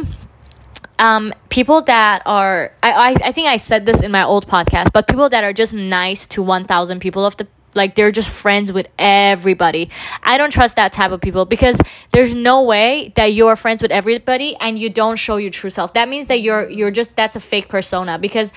[1.00, 4.94] um, people that are I, I I think I said this in my old podcast,
[4.94, 8.30] but people that are just nice to one thousand people of the like they're just
[8.30, 9.90] friends with everybody.
[10.22, 11.80] I don't trust that type of people because
[12.12, 15.94] there's no way that you're friends with everybody and you don't show your true self.
[15.94, 18.52] That means that you're you're just that's a fake persona because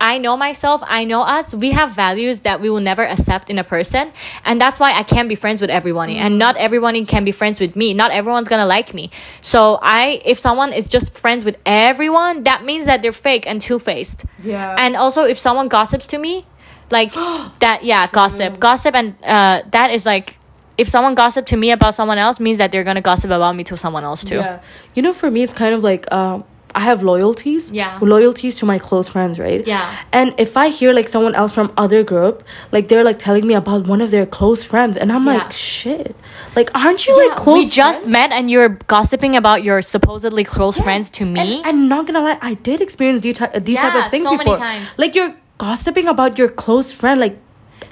[0.00, 1.52] I know myself, I know us.
[1.52, 4.12] We have values that we will never accept in a person.
[4.44, 6.08] And that's why I can't be friends with everyone.
[6.10, 7.92] And not everyone can be friends with me.
[7.92, 9.10] Not everyone's gonna like me.
[9.42, 13.60] So I if someone is just friends with everyone, that means that they're fake and
[13.60, 14.24] two faced.
[14.42, 14.74] Yeah.
[14.78, 16.46] And also if someone gossips to me,
[16.90, 17.12] like
[17.60, 18.58] that yeah, gossip.
[18.58, 20.36] Gossip and uh that is like
[20.78, 23.64] if someone gossip to me about someone else means that they're gonna gossip about me
[23.64, 24.36] to someone else too.
[24.36, 24.62] Yeah.
[24.94, 26.44] You know, for me, it's kind of like um,
[26.74, 27.70] I have loyalties.
[27.72, 27.98] Yeah.
[28.00, 29.66] Loyalties to my close friends, right?
[29.66, 29.96] Yeah.
[30.12, 32.42] And if I hear like someone else from other group,
[32.72, 35.34] like they're like telling me about one of their close friends, and I'm Yeah.
[35.34, 36.14] like, shit.
[36.56, 37.64] Like, aren't you Yeah, like close?
[37.64, 38.08] we just friends?
[38.08, 41.40] met and you're gossiping about your supposedly close friends to me.
[41.40, 44.24] And I'm not gonna lie, I did experience these type, these type Yeah, of things
[44.26, 44.58] so many before.
[44.58, 44.88] times.
[44.98, 47.36] Like you're gossiping about your close friend, like.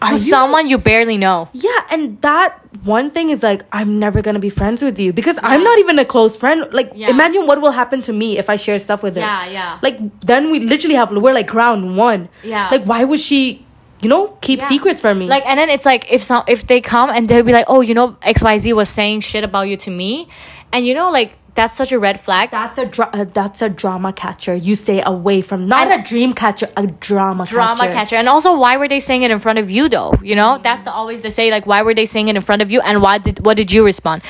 [0.03, 1.49] Are to you someone you barely know.
[1.53, 5.39] Yeah, and that one thing is like I'm never gonna be friends with you because
[5.43, 6.67] I'm not even a close friend.
[6.73, 7.11] Like Yeah.
[7.11, 9.21] imagine what will happen to me if I share stuff with her.
[9.23, 9.79] Yeah, yeah.
[9.83, 12.29] Like then we literally have we're like ground one.
[12.43, 12.69] Yeah.
[12.71, 13.65] Like why would she,
[14.01, 14.69] you know, keep Yeah.
[14.69, 15.27] secrets from me?
[15.27, 17.81] Like, and then it's like if some if they come and they'll be like, oh,
[17.81, 20.29] you know, X Y Z was saying shit about you to me,
[20.73, 22.53] and you know, like that's such a red flag.
[22.53, 24.55] that's a dra- uh, that's a drama catcher.
[24.55, 27.93] You stay away from not And- a dream catcher, a drama Drama catcher.
[27.95, 30.15] catcher, and also why were they saying it in front of you though?
[30.23, 32.63] You know, that's the always they say like why were they saying it in front
[32.63, 34.23] of you, and why did what did you respond?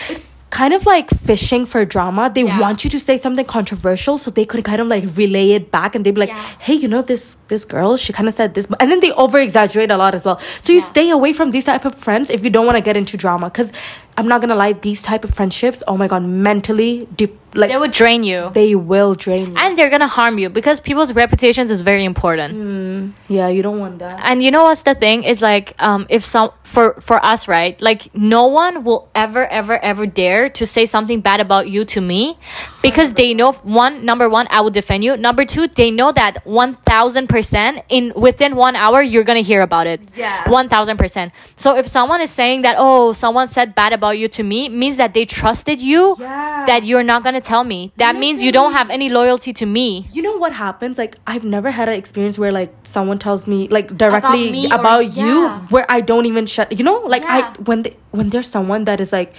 [0.58, 2.24] Kind of like fishing for drama.
[2.34, 2.58] They Yeah.
[2.64, 5.94] want you to say something controversial so they could kind of like relay it back
[5.94, 6.48] and they'd be like, Yeah.
[6.68, 8.66] hey, you know, this this girl, she kind of said this.
[8.80, 10.38] And then they over exaggerate a lot as well.
[10.60, 10.92] So you Yeah.
[10.94, 13.50] stay away from these type of friends if you don't want to get into drama.
[13.50, 13.70] Because
[14.18, 17.78] I'm not to lie, these type of friendships, oh my God, mentally, deep, like They
[17.78, 19.56] would drain you, they will drain you.
[19.56, 23.14] and they're gonna harm you because people's reputations is very important.
[23.28, 24.20] yeah, you don't want that.
[24.28, 27.80] and you know what's the thing It's like um if some for for us right
[27.88, 32.00] like no one will ever ever ever dare to say something bad about you to
[32.00, 32.36] me
[32.82, 36.44] because they know one number one i will defend you number two they know that
[36.46, 40.44] 1000% in within one hour you're gonna hear about it Yeah.
[40.44, 44.68] 1000% so if someone is saying that oh someone said bad about you to me
[44.68, 46.64] means that they trusted you Yeah.
[46.66, 50.06] that you're not gonna tell me that means you don't have any loyalty to me
[50.12, 50.98] You know what happens?
[50.98, 55.00] Like I've never had an experience where like someone tells me like directly me about,
[55.00, 55.60] or- you yeah.
[55.68, 56.72] where I don't even shut.
[56.78, 57.52] You know, like Yeah.
[57.54, 59.34] I when they, when there's someone that is like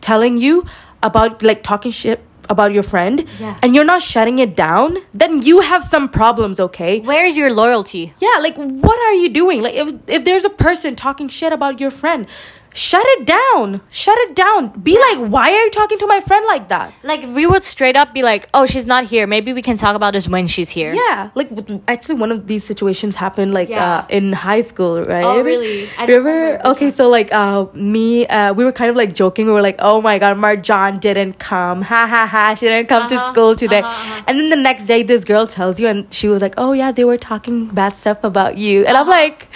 [0.00, 0.64] telling you
[1.02, 2.20] about like talking shit
[2.54, 3.56] about your friend Yeah.
[3.62, 7.00] and you're not shutting it down, then you have some problems, okay?
[7.00, 9.62] where is your loyalty Yeah, like what are you doing?
[9.66, 12.26] Like if if there's a person talking shit about your friend,
[12.72, 13.80] shut it down.
[13.90, 14.68] Shut it down.
[14.80, 16.92] Be like, why are you talking to my friend like that?
[17.02, 19.96] like we would straight up be like oh she's not here maybe we can talk
[19.96, 21.48] about this when she's here Yeah, like
[21.88, 23.98] actually, one of these situations happened like Yeah.
[23.98, 25.24] uh, in high school, right?
[25.24, 25.88] Oh, really?
[25.98, 26.60] I remember?
[26.72, 29.46] Okay, so like uh, me, uh, we were kind of like joking.
[29.46, 31.82] We were like, "Oh my god, Marjan didn't come.
[31.82, 32.54] Ha ha ha!
[32.54, 34.24] She didn't come to Uh-huh, school today." uh-huh, uh-huh.
[34.28, 36.92] And then the next day, this girl tells you, and she was like, "Oh yeah,
[36.92, 39.18] they were talking bad stuff about you," and I'm Uh-huh.
[39.22, 39.48] like.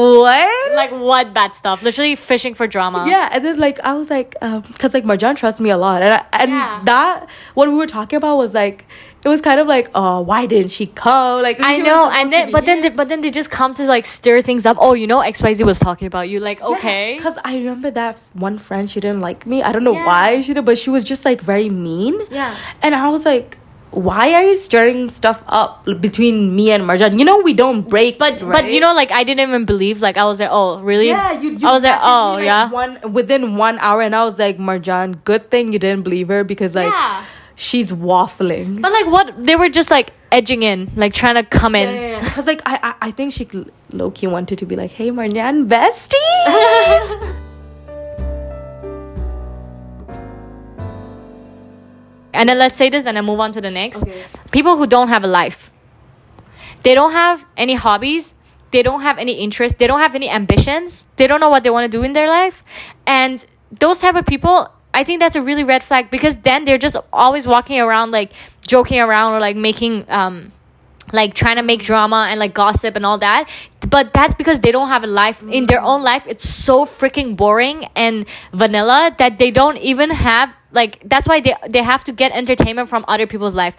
[0.00, 0.72] What?
[0.76, 1.82] Like what bad stuff?
[1.82, 3.04] Literally fishing for drama.
[3.08, 6.02] yeah, and then like I was like, um, cause like Marjan trusts me a lot,
[6.02, 6.80] and I, and Yeah.
[6.84, 8.84] that what we were talking about was like,
[9.24, 11.42] it was kind of like, oh, why didn't she come?
[11.42, 14.04] Like I know, and then but then they, but then they just come to like
[14.04, 14.76] stir things up.
[14.80, 16.40] Oh, you know, XYZ was talking about you.
[16.40, 17.14] Like, okay.
[17.16, 19.62] Because I remember that one friend, she didn't like me.
[19.62, 20.06] I don't know Yeah.
[20.06, 22.18] why she did, but she was just like very mean.
[22.30, 22.56] Yeah.
[22.82, 23.58] And I was like,
[23.94, 27.18] why are you stirring stuff up between me and Marjan?
[27.18, 28.18] You know, we don't break.
[28.18, 30.00] But but you know, like I didn't even believe.
[30.00, 31.08] Like I was like, oh really?
[31.08, 32.70] Yeah, you, you I was like, oh like, yeah.
[32.70, 36.42] One within one hour, and I was like, Marjan, good thing you didn't believe her
[36.44, 37.24] because like Yeah.
[37.54, 38.82] she's waffling.
[38.82, 42.20] But like what they were just like edging in, like trying to come in.
[42.24, 43.48] Because like I, I I think she
[43.92, 47.34] low key wanted to be like, hey Marjan, besties.
[52.34, 54.02] And then let's say this and then move on to the next.
[54.02, 54.24] Okay.
[54.52, 55.70] People who don't have a life.
[56.82, 58.34] They don't have any hobbies.
[58.70, 59.78] They don't have any interests.
[59.78, 61.04] They don't have any ambitions.
[61.16, 62.62] They don't know what they want to do in their life.
[63.06, 66.78] And those type of people, I think that's a really red flag because then they're
[66.78, 68.32] just always walking around like
[68.66, 70.52] joking around or like making um
[71.12, 73.48] like trying to make drama and like gossip and all that
[73.88, 77.36] but that's because they don't have a life in their own life it's so freaking
[77.36, 82.12] boring and vanilla that they don't even have like that's why they they have to
[82.12, 83.74] get entertainment from other people's life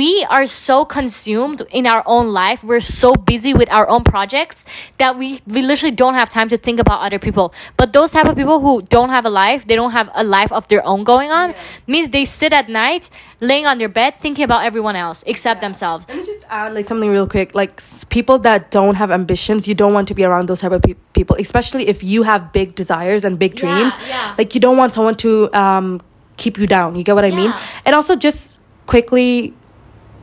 [0.00, 4.64] we are so consumed in our own life we're so busy with our own projects
[4.98, 8.26] that we we literally don't have time to think about other people but those type
[8.26, 11.04] of people who don't have a life they don't have a life of their own
[11.04, 11.54] going on
[11.86, 13.10] means they sit at night
[13.40, 16.86] laying on their bed thinking about everyone else except themselves Let me just add like
[16.86, 17.54] something real quick.
[17.54, 20.72] Like s- people that don't have ambitions, you don't want to be around those type
[20.72, 23.92] of pe- people, especially if you have big desires and big Yeah, dreams.
[24.08, 24.34] yeah.
[24.36, 25.30] Like you don't want someone to
[25.62, 26.00] um
[26.44, 26.96] keep you down.
[26.96, 27.52] You get what I mean?
[27.84, 29.54] And also just quickly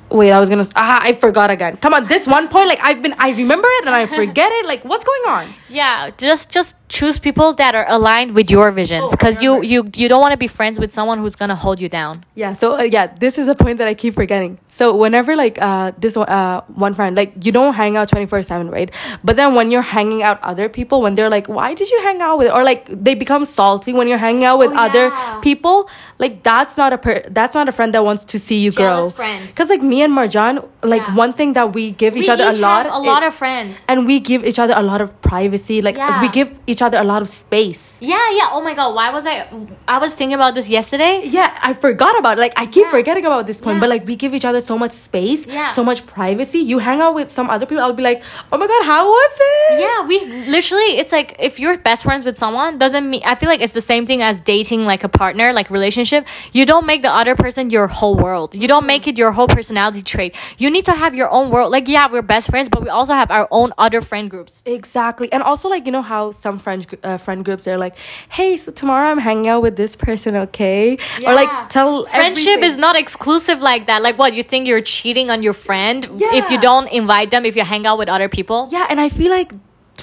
[0.09, 0.65] Wait, I was gonna.
[0.75, 1.75] Ah, I forgot again.
[1.77, 4.65] Come on, this one point, like I've been, I remember it and I forget it.
[4.65, 5.53] Like, what's going on?
[5.69, 9.89] Yeah, just just choose people that are aligned with your visions Oh, because you you
[9.95, 12.23] you don't want to be friends with someone who's gonna hold you down.
[12.35, 12.53] Yeah.
[12.53, 14.57] So uh, yeah, this is a point that I keep forgetting.
[14.67, 18.25] So whenever like uh this one uh one friend like you don't hang out twenty
[18.25, 18.89] four seven, right?
[19.23, 22.21] But then when you're hanging out other people, when they're like, why did you hang
[22.21, 22.51] out with?
[22.51, 25.39] Or like they become salty when you're hanging out with Oh, other yeah.
[25.41, 25.89] people.
[26.19, 29.11] Like that's not a per- that's not a friend that wants to see you Jealous
[29.11, 29.25] grow.
[29.25, 29.47] friends.
[29.51, 31.15] Because like me and Marjan, like Yeah.
[31.15, 33.83] one thing that we give each we other a lot, a lot it- of friends.
[33.89, 35.81] and we give each other a lot of privacy.
[35.81, 36.21] Like Yeah.
[36.21, 37.97] we give each other a lot of space.
[38.01, 38.49] Yeah, yeah.
[38.51, 39.47] Oh my god, why was I?
[39.87, 41.21] I was thinking about this yesterday.
[41.25, 42.41] Yeah, I forgot about it.
[42.41, 42.91] Like I keep Yeah.
[42.91, 43.81] forgetting about this point, Yeah.
[43.81, 45.71] but like we give each other so much space, Yeah.
[45.71, 46.59] so much privacy.
[46.59, 48.21] You hang out with some other people, I'll be like,
[48.51, 49.79] oh my god, how was it?
[49.81, 50.17] Yeah, we
[50.49, 50.97] literally.
[51.01, 53.21] It's like if you're best friends with someone, doesn't mean.
[53.25, 56.25] I feel like it's the same thing as dating like a partner, like relationship.
[56.51, 58.55] You don't make the other person your whole world.
[58.55, 60.35] You don't make it your whole personality trait.
[60.57, 61.71] You need to have your own world.
[61.71, 64.61] Like yeah, we're best friends, but we also have our own other friend groups.
[64.65, 67.95] Exactly, and also like you know how some friend uh, friend groups they're like,
[68.37, 70.97] hey, so tomorrow I'm hanging out with this person, okay?
[71.25, 72.69] Or like tell friendship everything.
[72.69, 73.99] is not exclusive like that.
[74.07, 75.99] Like what you think you're cheating on your friend
[76.39, 78.59] if you don't invite them if you hang out with other people.
[78.69, 79.51] yeah, and I feel like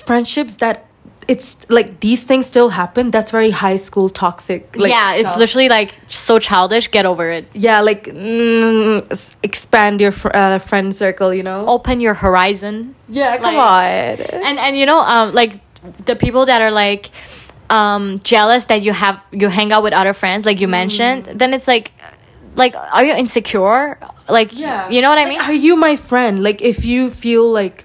[0.09, 0.77] friendships that
[1.29, 3.11] it's like these things still happen.
[3.11, 4.77] That's very high school toxic.
[4.77, 5.39] Like, yeah, it's stuff.
[5.43, 6.91] literally like so childish.
[6.91, 7.45] Get over it.
[7.55, 9.01] yeah, like mm,
[9.43, 11.33] expand your fr- uh, friend circle.
[11.33, 11.67] You know.
[11.67, 12.95] Open your horizon.
[13.09, 14.43] yeah, come like- on.
[14.49, 15.64] And and you know um like
[16.07, 17.11] the people that are like
[17.71, 21.55] um jealous that you have you hang out with other friends like you mentioned then
[21.55, 21.93] it's like
[22.57, 24.89] like are you insecure like yeah.
[24.91, 26.43] you know what i Like, mean are you my friend?
[26.43, 27.85] Like, if you feel like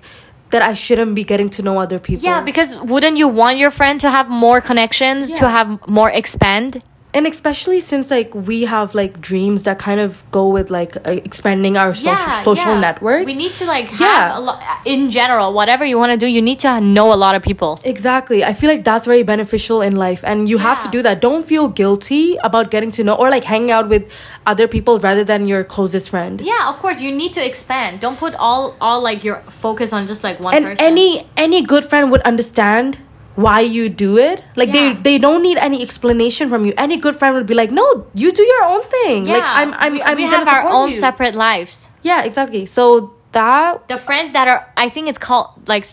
[0.52, 2.24] that I shouldn't be getting to know other people.
[2.24, 6.84] yeah because wouldn't you want your friend to have more connections to have more expand
[7.14, 11.12] and especially since like we have like dreams that kind of go with like uh,
[11.30, 12.80] expanding our social social yeah.
[12.80, 13.26] networks.
[13.26, 14.38] We need to like have Yeah.
[14.38, 17.34] a lot in general, whatever you want to do, you need to know a lot
[17.36, 17.80] of people.
[17.84, 18.44] Exactly.
[18.44, 21.20] I feel like that's very beneficial in life and you have to do that.
[21.20, 24.10] Don't feel guilty about getting to know or like hanging out with
[24.46, 26.40] other people rather than your closest friend.
[26.42, 28.00] Yeah, of course, you need to expand.
[28.02, 30.86] Don't put all all like your focus on just like one And person.
[30.86, 32.98] any any good friend would understand
[33.46, 34.44] why you do it.
[34.60, 34.74] Like Yeah.
[34.80, 36.74] they they don't need any explanation from you.
[36.78, 39.72] Any good friend would be like, "No, you do your own thing." yeah, like I'm
[39.84, 41.00] I'm we, I'm we have our own you.
[41.06, 41.88] separate lives.
[42.04, 42.66] Yeah, exactly.
[42.66, 45.86] So that The friends that are, I think it's called like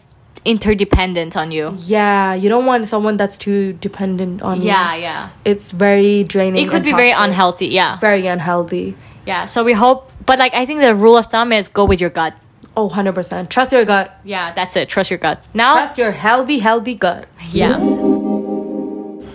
[0.47, 1.74] interdependent on you.
[1.86, 4.68] yeah, you don't want someone that's too dependent on you.
[4.68, 5.28] Yeah, yeah.
[5.44, 6.64] It's very draining.
[6.64, 7.68] It could be very unhealthy.
[7.68, 8.97] Yeah, Very unhealthy.
[9.26, 9.44] yeah.
[9.44, 12.11] So we hope, but like I think the rule of thumb is go with your
[12.11, 12.34] gut.
[12.77, 13.49] Oh, 100%.
[13.49, 14.20] Trust your gut.
[14.24, 14.89] Yeah, that's it.
[14.89, 15.43] Trust your gut.
[15.55, 17.27] Now, Trust your healthy, healthy gut.
[17.51, 17.79] yeah.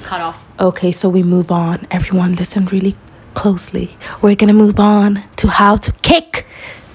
[0.04, 0.46] Cut off.
[0.60, 1.88] Okay, so we move on.
[1.90, 2.96] Everyone, listen really
[3.34, 3.96] closely.
[4.22, 6.46] We're gonna move on to how to kick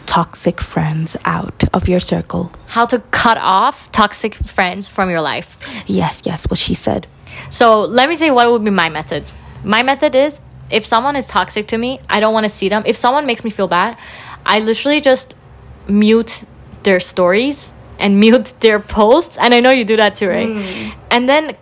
[0.04, 2.52] toxic friends out of your circle.
[2.66, 5.56] How to cut off toxic friends from your life.
[5.86, 7.06] Yes, yes, what she said.
[7.50, 9.24] So let me say what would be my method.
[9.64, 10.40] My method is
[10.70, 12.82] if someone is toxic to me, I don't want to see them.
[12.86, 13.96] If someone makes me feel bad,
[14.44, 15.34] I literally just
[15.88, 16.44] mute
[16.82, 19.38] their stories and mute their posts.
[19.38, 20.48] And I know you do that too, right?
[20.48, 20.94] Mm.
[21.10, 21.56] And then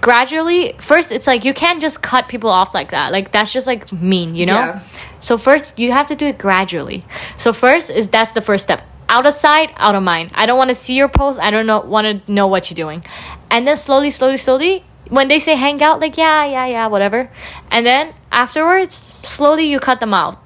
[0.00, 3.12] gradually, first, it's like you can't just cut people off like that.
[3.12, 4.54] Like, that's just like mean, you know?
[4.54, 4.82] Yeah.
[5.20, 7.02] So, first, you have to do it gradually.
[7.36, 8.82] So, first, is that's the first step.
[9.10, 10.30] Out of sight, out of mind.
[10.34, 11.38] I don't want to see your post.
[11.38, 13.04] I don't know want to know what you're doing.
[13.50, 17.30] And then slowly, slowly, slowly, when they say hang out, like yeah, yeah, yeah, whatever.
[17.70, 20.38] And then afterwards, slowly you cut them out.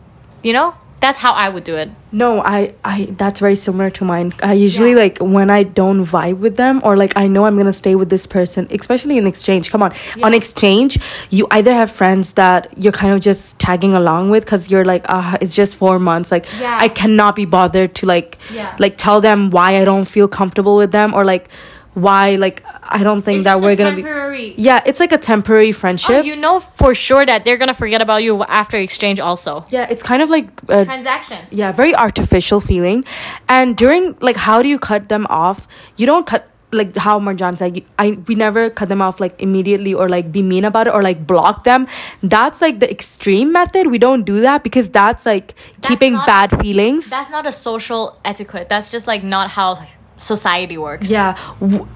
[0.45, 0.75] You know?
[1.03, 1.91] That's how I would do it.
[2.13, 4.33] No, I, I, that's very similar to mine.
[4.43, 4.97] I usually Yeah.
[5.05, 8.09] like when I don't vibe with them or like I know I'm gonna stay with
[8.09, 9.71] this person, especially in exchange.
[9.73, 9.93] Come on,
[10.23, 10.99] on exchange,
[11.31, 15.05] you either have friends that you're kind of just tagging along with because you're like,
[15.09, 16.31] ah, it's just four months.
[16.31, 16.79] Like, Yeah.
[16.81, 18.77] I cannot be bothered to like, Yeah.
[18.79, 21.49] like tell them why I don't feel comfortable with them or like
[21.95, 24.55] why like I don't think It's that we're gonna be.
[24.57, 28.01] Yeah, it's like a temporary friendship Oh, you know for sure that they're gonna forget
[28.01, 29.67] about you after exchange also.
[29.71, 31.39] yeah, it's kind of like uh, Transaction.
[31.51, 33.05] yeah very artificial feeling
[33.49, 35.69] and during like how do you cut them off
[35.99, 39.93] you don't cut like how marjan said i we never cut them off like immediately
[39.93, 41.87] or like be mean about it or like block them
[42.23, 46.51] that's like the extreme method we don't do that because that's like keeping not- bad
[46.63, 48.71] feelings That's not a social etiquette.
[48.71, 49.75] That's just like not how
[50.23, 51.11] society works.
[51.11, 51.37] yeah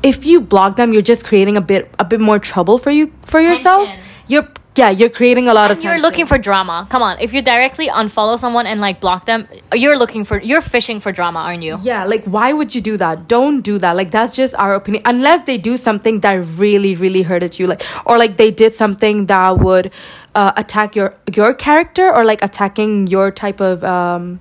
[0.02, 3.10] if you block them you're just creating a bit a bit more trouble for you
[3.22, 4.04] for yourself Tension.
[4.34, 4.48] you're
[4.80, 6.02] yeah you're creating a lot of And you're tension.
[6.06, 6.86] looking for drama.
[6.90, 9.48] Come on, if you directly unfollow someone and like block them,
[9.82, 11.78] you're looking for you're fishing for drama, aren't you?
[11.82, 13.26] Yeah, like why would you do that?
[13.26, 13.96] Don't do that.
[14.00, 15.02] Like that's just our opinion.
[15.06, 19.24] Unless they do something that really, really hurted you, like or like they did something
[19.32, 19.90] that would
[20.34, 24.40] uh, attack your your character or like attacking your type of um,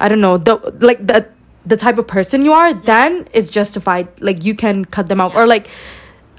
[0.00, 1.28] I don't know the like the
[1.66, 2.74] the type of person you are.
[2.74, 4.08] Then it's justified.
[4.20, 5.68] Like you can cut them out or like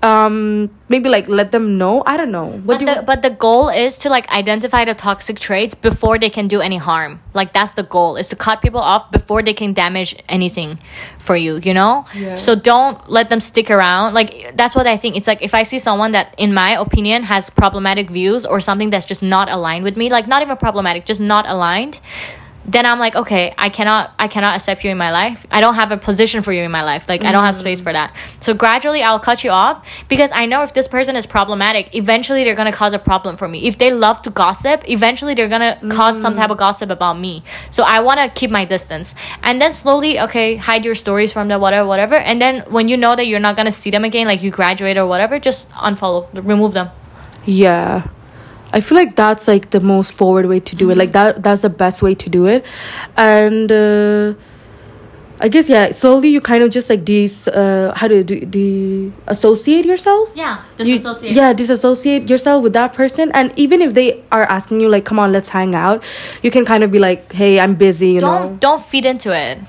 [0.03, 2.03] um maybe like let them know.
[2.05, 2.47] I don't know.
[2.47, 3.01] What But do the, you?
[3.03, 6.76] but the goal is to like identify the toxic traits before they can do any
[6.76, 7.21] harm.
[7.34, 10.78] Like that's the goal is to cut people off before they can damage anything
[11.19, 12.05] for you, you know?
[12.13, 12.36] Yeah.
[12.36, 14.13] So don't let them stick around.
[14.13, 15.15] Like that's what I think.
[15.15, 18.89] It's like if I see someone that in my opinion has problematic views or something
[18.89, 22.01] that's just not aligned with me, like not even problematic, just not aligned,
[22.66, 25.45] then I'm like, okay, I cannot I cannot accept you in my life.
[25.51, 27.09] I don't have a position for you in my life.
[27.09, 28.16] Like I don't have space for that.
[28.41, 32.43] So gradually I'll cut you off because I know if this person is problematic, eventually
[32.43, 33.68] they're gonna cause a problem for me.
[33.68, 37.43] If they love to gossip, eventually they're gonna cause some type of gossip about me.
[37.70, 39.14] So I wanna keep my distance.
[39.41, 42.16] And then slowly, okay, hide your stories from them, whatever, whatever.
[42.16, 44.97] And then when you know that you're not gonna see them again, like you graduate
[44.97, 46.89] or whatever, just unfollow, remove them.
[47.45, 48.07] Yeah.
[48.74, 50.97] I feel like that's like the most forward way to do it.
[50.97, 52.65] Like that that's the best way to do it.
[53.15, 54.34] And uh
[55.41, 58.39] I guess yeah, slowly you kind of just like dis uh how do you do
[58.45, 60.32] de associate yourself?
[60.36, 60.99] Yeah, You-
[61.36, 63.32] yeah, disassociate yourself with that person.
[63.34, 66.01] And even if they are asking you like, come on, let's hang out,
[66.43, 68.57] you can kind of be like, Hey, I'm busy, you Don't know.
[68.59, 69.59] don't feed into it.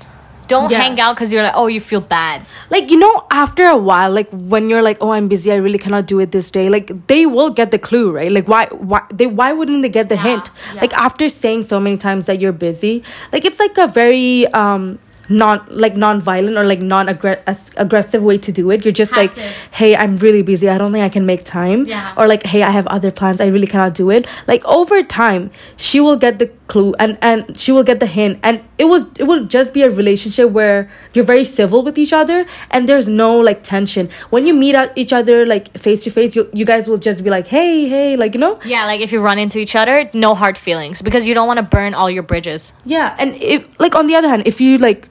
[0.47, 0.81] Don't Yeah.
[0.81, 2.45] hang out because you're like, oh, you feel bad.
[2.69, 5.77] like you know after a while like when you're like oh i'm busy i really
[5.83, 9.01] cannot do it this day like they will get the clue right like why why
[9.19, 10.81] they why wouldn't they get the Yeah, hint yeah.
[10.85, 12.93] like after saying so many times that you're busy
[13.35, 14.97] like it's like a very um
[15.29, 19.31] non like non-violent or like non-aggressive way to do it you're just like
[19.71, 22.13] hey i'm really busy i don't think i can make time Yeah.
[22.17, 25.49] or like hey i have other plans i really cannot do it like over time
[25.77, 28.39] she will get the clue and and she will get the hint.
[28.43, 32.13] And it was it will just be a relationship where you're very civil with each
[32.13, 34.09] other and there's no like tension.
[34.29, 37.29] When you meet each other like face to face you you guys will just be
[37.29, 38.59] like hey hey like you know?
[38.65, 41.57] Yeah, like if you run into each other, no hard feelings because you don't want
[41.57, 42.73] to burn all your bridges.
[42.83, 45.09] Yeah, and if like on the other hand, if you like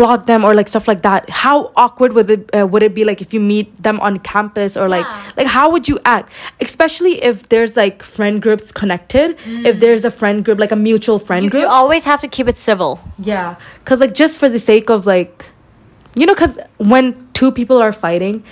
[0.00, 3.04] block them or like stuff like that, how awkward would it uh, would it be
[3.10, 5.32] like if you meet them on campus or like Yeah.
[5.40, 6.32] like how would you act?
[6.68, 9.36] Especially if there's like friend groups connected,
[9.70, 11.62] if there's a friend group like a mutual friend You, group.
[11.62, 12.92] you always have to keep it civil.
[13.32, 13.56] yeah,
[13.90, 15.46] cuz like just for the sake of like
[16.22, 16.58] you know cuz
[16.94, 18.42] when two people are fighting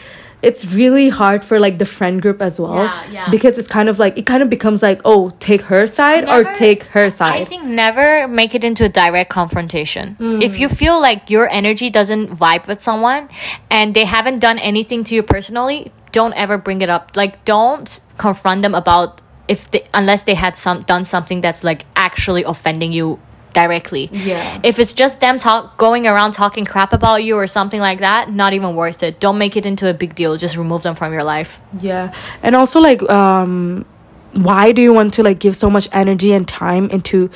[0.40, 3.30] it's really hard for like the friend group as well Yeah, yeah.
[3.30, 6.44] because it's kind of like it kind of becomes like oh take her side or
[6.54, 10.16] take her side I think never make it into a direct confrontation.
[10.20, 10.42] Mm.
[10.42, 13.28] If you feel like your energy doesn't vibe with someone
[13.70, 17.16] and they haven't done anything to you personally, don't ever bring it up.
[17.16, 21.84] Like don't confront them about if they unless they had some done something that's like
[21.96, 23.18] actually offending you
[23.52, 24.08] directly.
[24.12, 24.60] Yeah.
[24.62, 28.30] If it's just them talk going around talking crap about you or something like that,
[28.30, 29.20] not even worth it.
[29.20, 30.36] Don't make it into a big deal.
[30.36, 31.60] Just remove them from your life.
[31.80, 32.14] Yeah.
[32.42, 33.84] And also like um
[34.32, 37.30] why do you want to like give so much energy and time into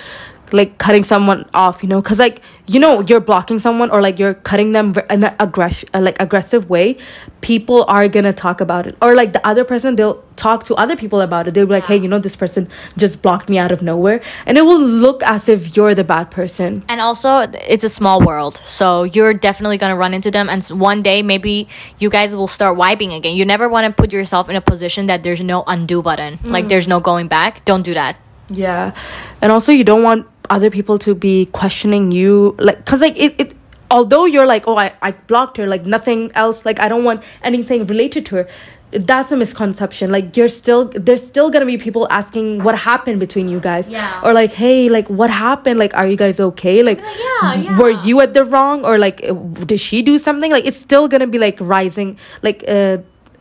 [0.53, 4.19] like cutting someone off, you know, because like you know you're blocking someone or like
[4.19, 6.97] you're cutting them in an aggressive, uh, like aggressive way.
[7.41, 10.97] People are gonna talk about it, or like the other person, they'll talk to other
[10.97, 11.55] people about it.
[11.55, 11.97] They'll be like, Yeah.
[11.97, 15.23] "Hey, you know, this person just blocked me out of nowhere," and it will look
[15.25, 16.83] as if you're the bad person.
[16.89, 20.49] And also, it's a small world, so you're definitely gonna run into them.
[20.49, 21.67] And one day, maybe
[21.99, 23.37] you guys will start wiping again.
[23.37, 26.69] You never want to put yourself in a position that there's no undo button, like
[26.69, 27.65] there's no going back.
[27.65, 28.17] Don't do that.
[28.49, 28.93] Yeah,
[29.41, 33.35] and also you don't want other people to be questioning you, like, cause like it,
[33.41, 33.57] it
[33.91, 37.23] although you're like, oh, I, I blocked her, like nothing else, like I don't want
[37.43, 38.49] anything related to her.
[38.91, 40.13] That's a misconception.
[40.13, 43.89] Like you're still there's still gonna be people asking what happened between you guys.
[43.89, 44.21] Yeah.
[44.23, 45.79] Or like, hey, like what happened?
[45.79, 46.83] Like, are you guys okay?
[46.83, 47.79] Like, yeah, yeah.
[47.79, 49.25] were you at the wrong or like
[49.67, 50.51] did she do something?
[50.53, 52.19] Like it's still gonna be like rising.
[52.43, 52.99] Like uh,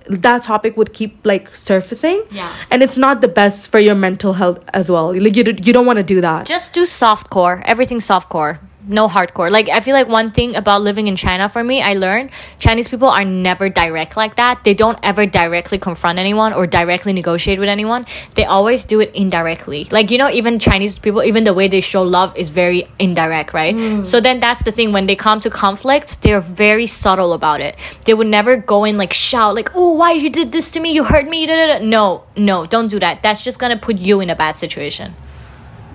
[0.08, 2.24] that topic would keep like surfacing.
[2.32, 2.54] Yeah.
[2.70, 5.14] And it's not the best for your mental health as well.
[5.14, 6.45] Like you, d- you don't want to do that.
[6.47, 7.62] Just do soft core.
[7.66, 8.60] Everything soft core.
[8.88, 9.52] No hardcore.
[9.52, 12.88] Like I feel like one thing about living in China for me, I learned Chinese
[12.88, 14.64] people are never direct like that.
[14.64, 18.06] They don't ever directly confront anyone or directly negotiate with anyone.
[18.36, 19.88] They always do it indirectly.
[19.92, 23.54] Like you know, even Chinese people, even the way they show love is very indirect,
[23.54, 23.76] right?
[23.76, 24.06] Mm.
[24.06, 27.78] So then that's the thing when they come to conflict, they're very subtle about it.
[28.06, 30.92] They would never go in like shout like, "Oh, why you did this to me?
[30.94, 33.22] You hurt me." No, no, don't do that.
[33.22, 35.16] That's just gonna put you in a bad situation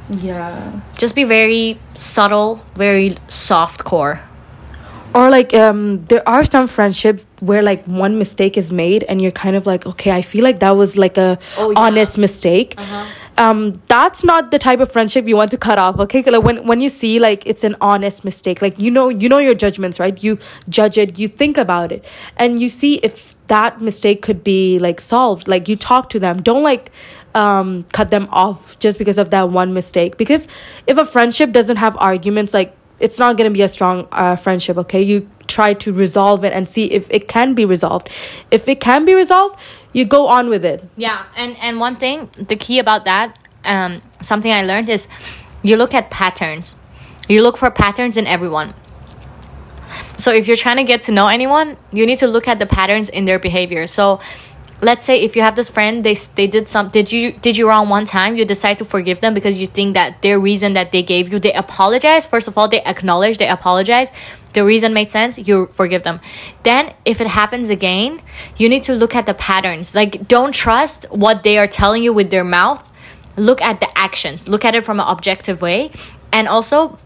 [0.09, 0.81] Yeah.
[0.99, 4.21] just be very subtle, very soft core.
[5.15, 9.31] Or like um there are some friendships where like one mistake is made and you're
[9.33, 11.79] kind of like, okay, I feel like that was like a Oh, yeah.
[11.79, 12.79] honest mistake.
[13.39, 16.23] Um that's not the type of friendship you want to cut off, okay?
[16.23, 19.39] Like when when you see like it's an honest mistake, like you know you know
[19.39, 20.23] your judgments, right?
[20.23, 20.39] You
[20.69, 22.05] judge it, you think about it,
[22.37, 25.49] and you see if that mistake could be like solved.
[25.49, 26.43] Like you talk to them.
[26.43, 26.91] Don't like
[27.37, 30.49] um cut them off just because of that one mistake because
[30.87, 34.35] if a friendship doesn't have arguments like it's not going to be a strong uh,
[34.35, 38.09] friendship okay you try to resolve it and see if it can be resolved
[38.51, 39.55] if it can be resolved
[39.97, 44.03] you go on with it Yeah, and and one thing, the key about that, um,
[44.21, 45.09] something I learned is,
[45.63, 46.77] you look at patterns.
[47.29, 48.75] You look for patterns in everyone.
[50.19, 52.67] So if you're trying to get to know anyone, you need to look at the
[52.67, 53.87] patterns in their behavior.
[53.87, 54.21] So
[54.81, 57.69] let's say if you have this friend they they did some did you did you
[57.69, 60.93] wrong one time you decide to forgive them because you think that their reason that
[60.93, 62.27] they gave you they apologize.
[62.27, 64.11] First of all they acknowledge they apologize.
[64.53, 66.21] The reason made sense you forgive them.
[66.63, 68.21] Then if it happens again
[68.57, 69.95] you need to look at the patterns.
[69.95, 72.93] Like don't trust what they are telling you with their mouth.
[73.37, 74.49] Look at the actions.
[74.49, 75.91] Look at it from an objective way.
[76.33, 76.99] And also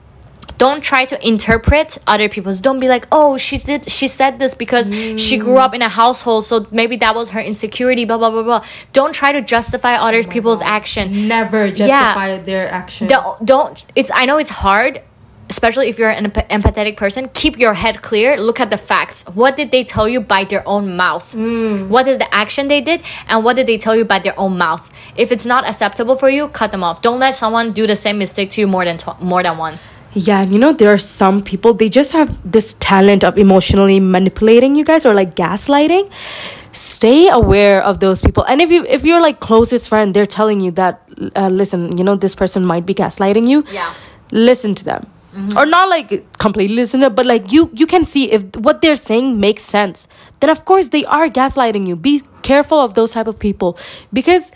[0.60, 4.52] don't try to interpret other people's don't be like oh she did she said this
[4.52, 4.86] because
[5.18, 8.42] she grew up in a household so maybe that was her insecurity blah blah blah
[8.42, 8.62] blah.
[8.92, 11.28] Don't try to justify other people's action.
[11.28, 15.02] Never justify their action don't, don't it's i know it's hard
[15.48, 19.24] especially if you're an emp- empathetic person keep your head clear look at the facts.
[19.34, 21.34] What did they tell you by their own mouth?
[21.34, 21.88] Mm.
[21.88, 24.56] What is the action they did and what did they tell you by their own
[24.58, 24.84] mouth?
[25.16, 27.02] If it's not acceptable for you cut them off.
[27.02, 29.90] Don't let someone do the same mistake to you more than tw- more than once
[30.12, 34.00] Yeah, and you know, there are some people, they just have this talent of emotionally
[34.00, 36.10] manipulating you guys or like gaslighting.
[36.72, 38.44] Stay aware of those people.
[38.44, 41.02] And if you if you're like closest friend, they're telling you that
[41.34, 43.64] uh, listen, you know, this person might be gaslighting you.
[43.72, 43.92] Yeah.
[44.30, 45.06] Listen to them.
[45.56, 48.82] Or not like completely listen to them, but like you you can see if what
[48.82, 50.08] they're saying makes sense.
[50.40, 51.94] Then of course they are gaslighting you.
[51.94, 53.78] Be careful of those type of people
[54.12, 54.50] because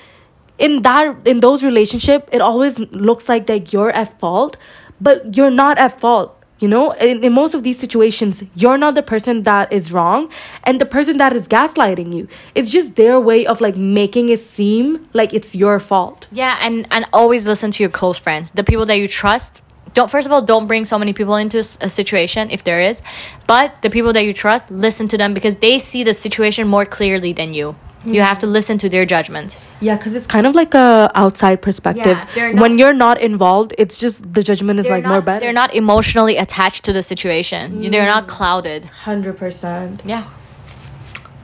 [0.59, 4.57] in that in those relationship it always looks like that you're at fault
[5.01, 6.31] but you're not at fault
[6.61, 10.31] you know in, in most of these situations you're not the person that is wrong
[10.63, 14.39] and the person that is gaslighting you it's just their way of like making it
[14.39, 18.65] seem like it's your fault Yeah, and and always listen to your close friends, the
[18.65, 19.63] people that you trust.
[19.95, 23.03] Don't first of all don't bring so many people into a situation if there is,
[23.47, 26.85] but the people that you trust, listen to them because they see the situation more
[26.85, 27.77] clearly than you.
[28.05, 29.59] You have to listen to their judgment.
[29.81, 33.75] yeah because it's kind of like a outside perspective Yeah, they're when you're not involved
[33.79, 37.03] it's just the judgment is like more not, better they're not emotionally attached to the
[37.03, 37.91] situation.
[37.91, 38.29] They're not mm.
[38.29, 38.83] clouded.
[39.05, 40.25] 100% Yeah.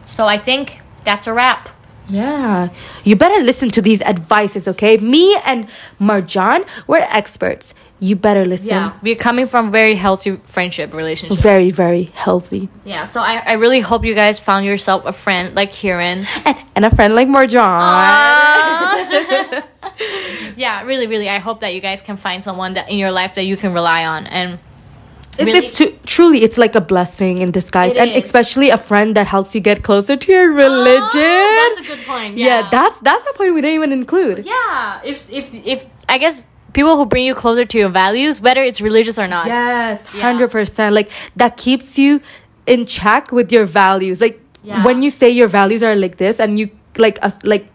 [0.05, 1.69] So I think that's a wrap.
[2.11, 2.69] Yeah.
[3.05, 4.99] You better listen to these advices, okay?
[4.99, 5.69] Me and
[6.01, 7.75] Marjan, we're experts.
[8.03, 8.69] You better listen.
[8.69, 11.39] Yeah, we're coming from very healthy friendship relationship.
[11.39, 12.71] Very, very healthy.
[12.85, 16.27] Yeah, so I, I really hope you guys found yourself a friend like Kiran.
[16.47, 17.51] And, and a friend like Marjan.
[20.57, 21.29] yeah, really, really.
[21.29, 23.75] I hope that you guys can find someone that in your life that you can
[23.75, 24.27] rely on.
[24.27, 24.59] And
[25.39, 27.93] It's, really- it's tru- truly, it's like a blessing in disguise.
[27.93, 28.25] It and is.
[28.25, 31.01] especially a friend that helps you get closer to your religion.
[31.15, 32.37] Oh, that's a good point.
[32.37, 32.69] yeah.
[32.71, 34.45] that's that's the point we didn't even include.
[34.45, 35.01] yeah.
[35.05, 38.81] If if if I guess people who bring you closer to your values, whether it's
[38.81, 39.47] religious or not.
[39.47, 40.21] Yes, Yeah.
[40.23, 40.95] hundred percent.
[40.95, 42.21] Like that keeps you
[42.67, 44.21] in check with your values.
[44.21, 44.85] Like Yeah.
[44.85, 47.67] when you say your values are like this, and you like us like.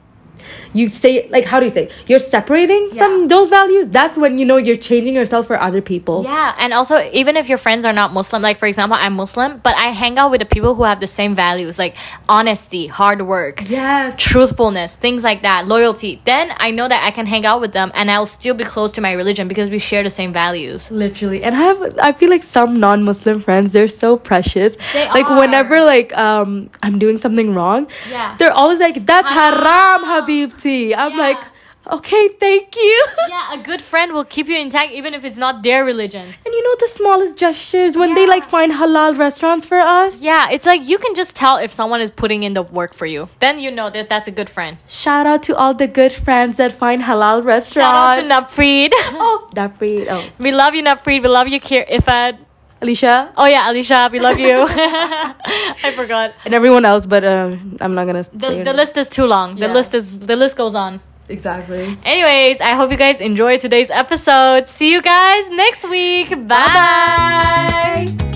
[0.80, 3.04] You say like how do you say you're separating Yeah.
[3.04, 3.88] from those values?
[4.00, 6.18] That's when you know you're changing yourself for other people.
[6.26, 9.60] Yeah, and also even if your friends are not Muslim, like for example, I'm Muslim,
[9.68, 11.96] but I hang out with the people who have the same values, like
[12.28, 14.16] honesty, hard work, Yes.
[14.18, 16.22] truthfulness, things like that, loyalty.
[16.26, 18.92] Then I know that I can hang out with them and I'll still be close
[18.98, 20.92] to my religion because we share the same values.
[20.92, 21.42] Literally.
[21.44, 24.76] And I have I feel like some non-Muslim friends, they're so precious.
[24.94, 25.40] They like are.
[25.40, 28.36] whenever like um I'm doing something wrong, Yeah.
[28.38, 30.04] they're always like, That's Haram." haram,
[30.66, 31.18] I'm Yeah.
[31.18, 31.44] like,
[31.92, 33.06] Okay, thank you.
[33.30, 36.22] Yeah, a good friend will keep you intact even if it's not their religion.
[36.46, 40.20] And you know the smallest gestures when they like find halal restaurants for us.
[40.20, 43.06] Yeah, it's like you can just tell if someone is putting in the work for
[43.06, 43.30] you.
[43.40, 44.78] Then you know that that's a good friend.
[44.88, 47.74] Shout out to all the good friends that find halal restaurants.
[47.74, 48.90] Shout out to Napfreed.
[48.96, 49.74] oh, that.
[49.82, 51.22] Oh, we love you, Napfreed.
[51.22, 52.38] We love you, Kir- Ifad.
[52.82, 54.66] Alicia Oh yeah, Alicia, we love you.
[54.70, 56.34] I forgot.
[56.46, 59.56] and everyone else, but um, I'm not gonna The, the list is too long.
[59.56, 59.74] The Yeah.
[59.74, 61.00] list is the list goes on.
[61.30, 61.98] exactly.
[62.04, 64.70] Anyways, I hope you guys enjoyed today's episode.
[64.70, 66.30] See you guys next week.
[66.48, 68.06] Bye.
[68.08, 68.35] Bye.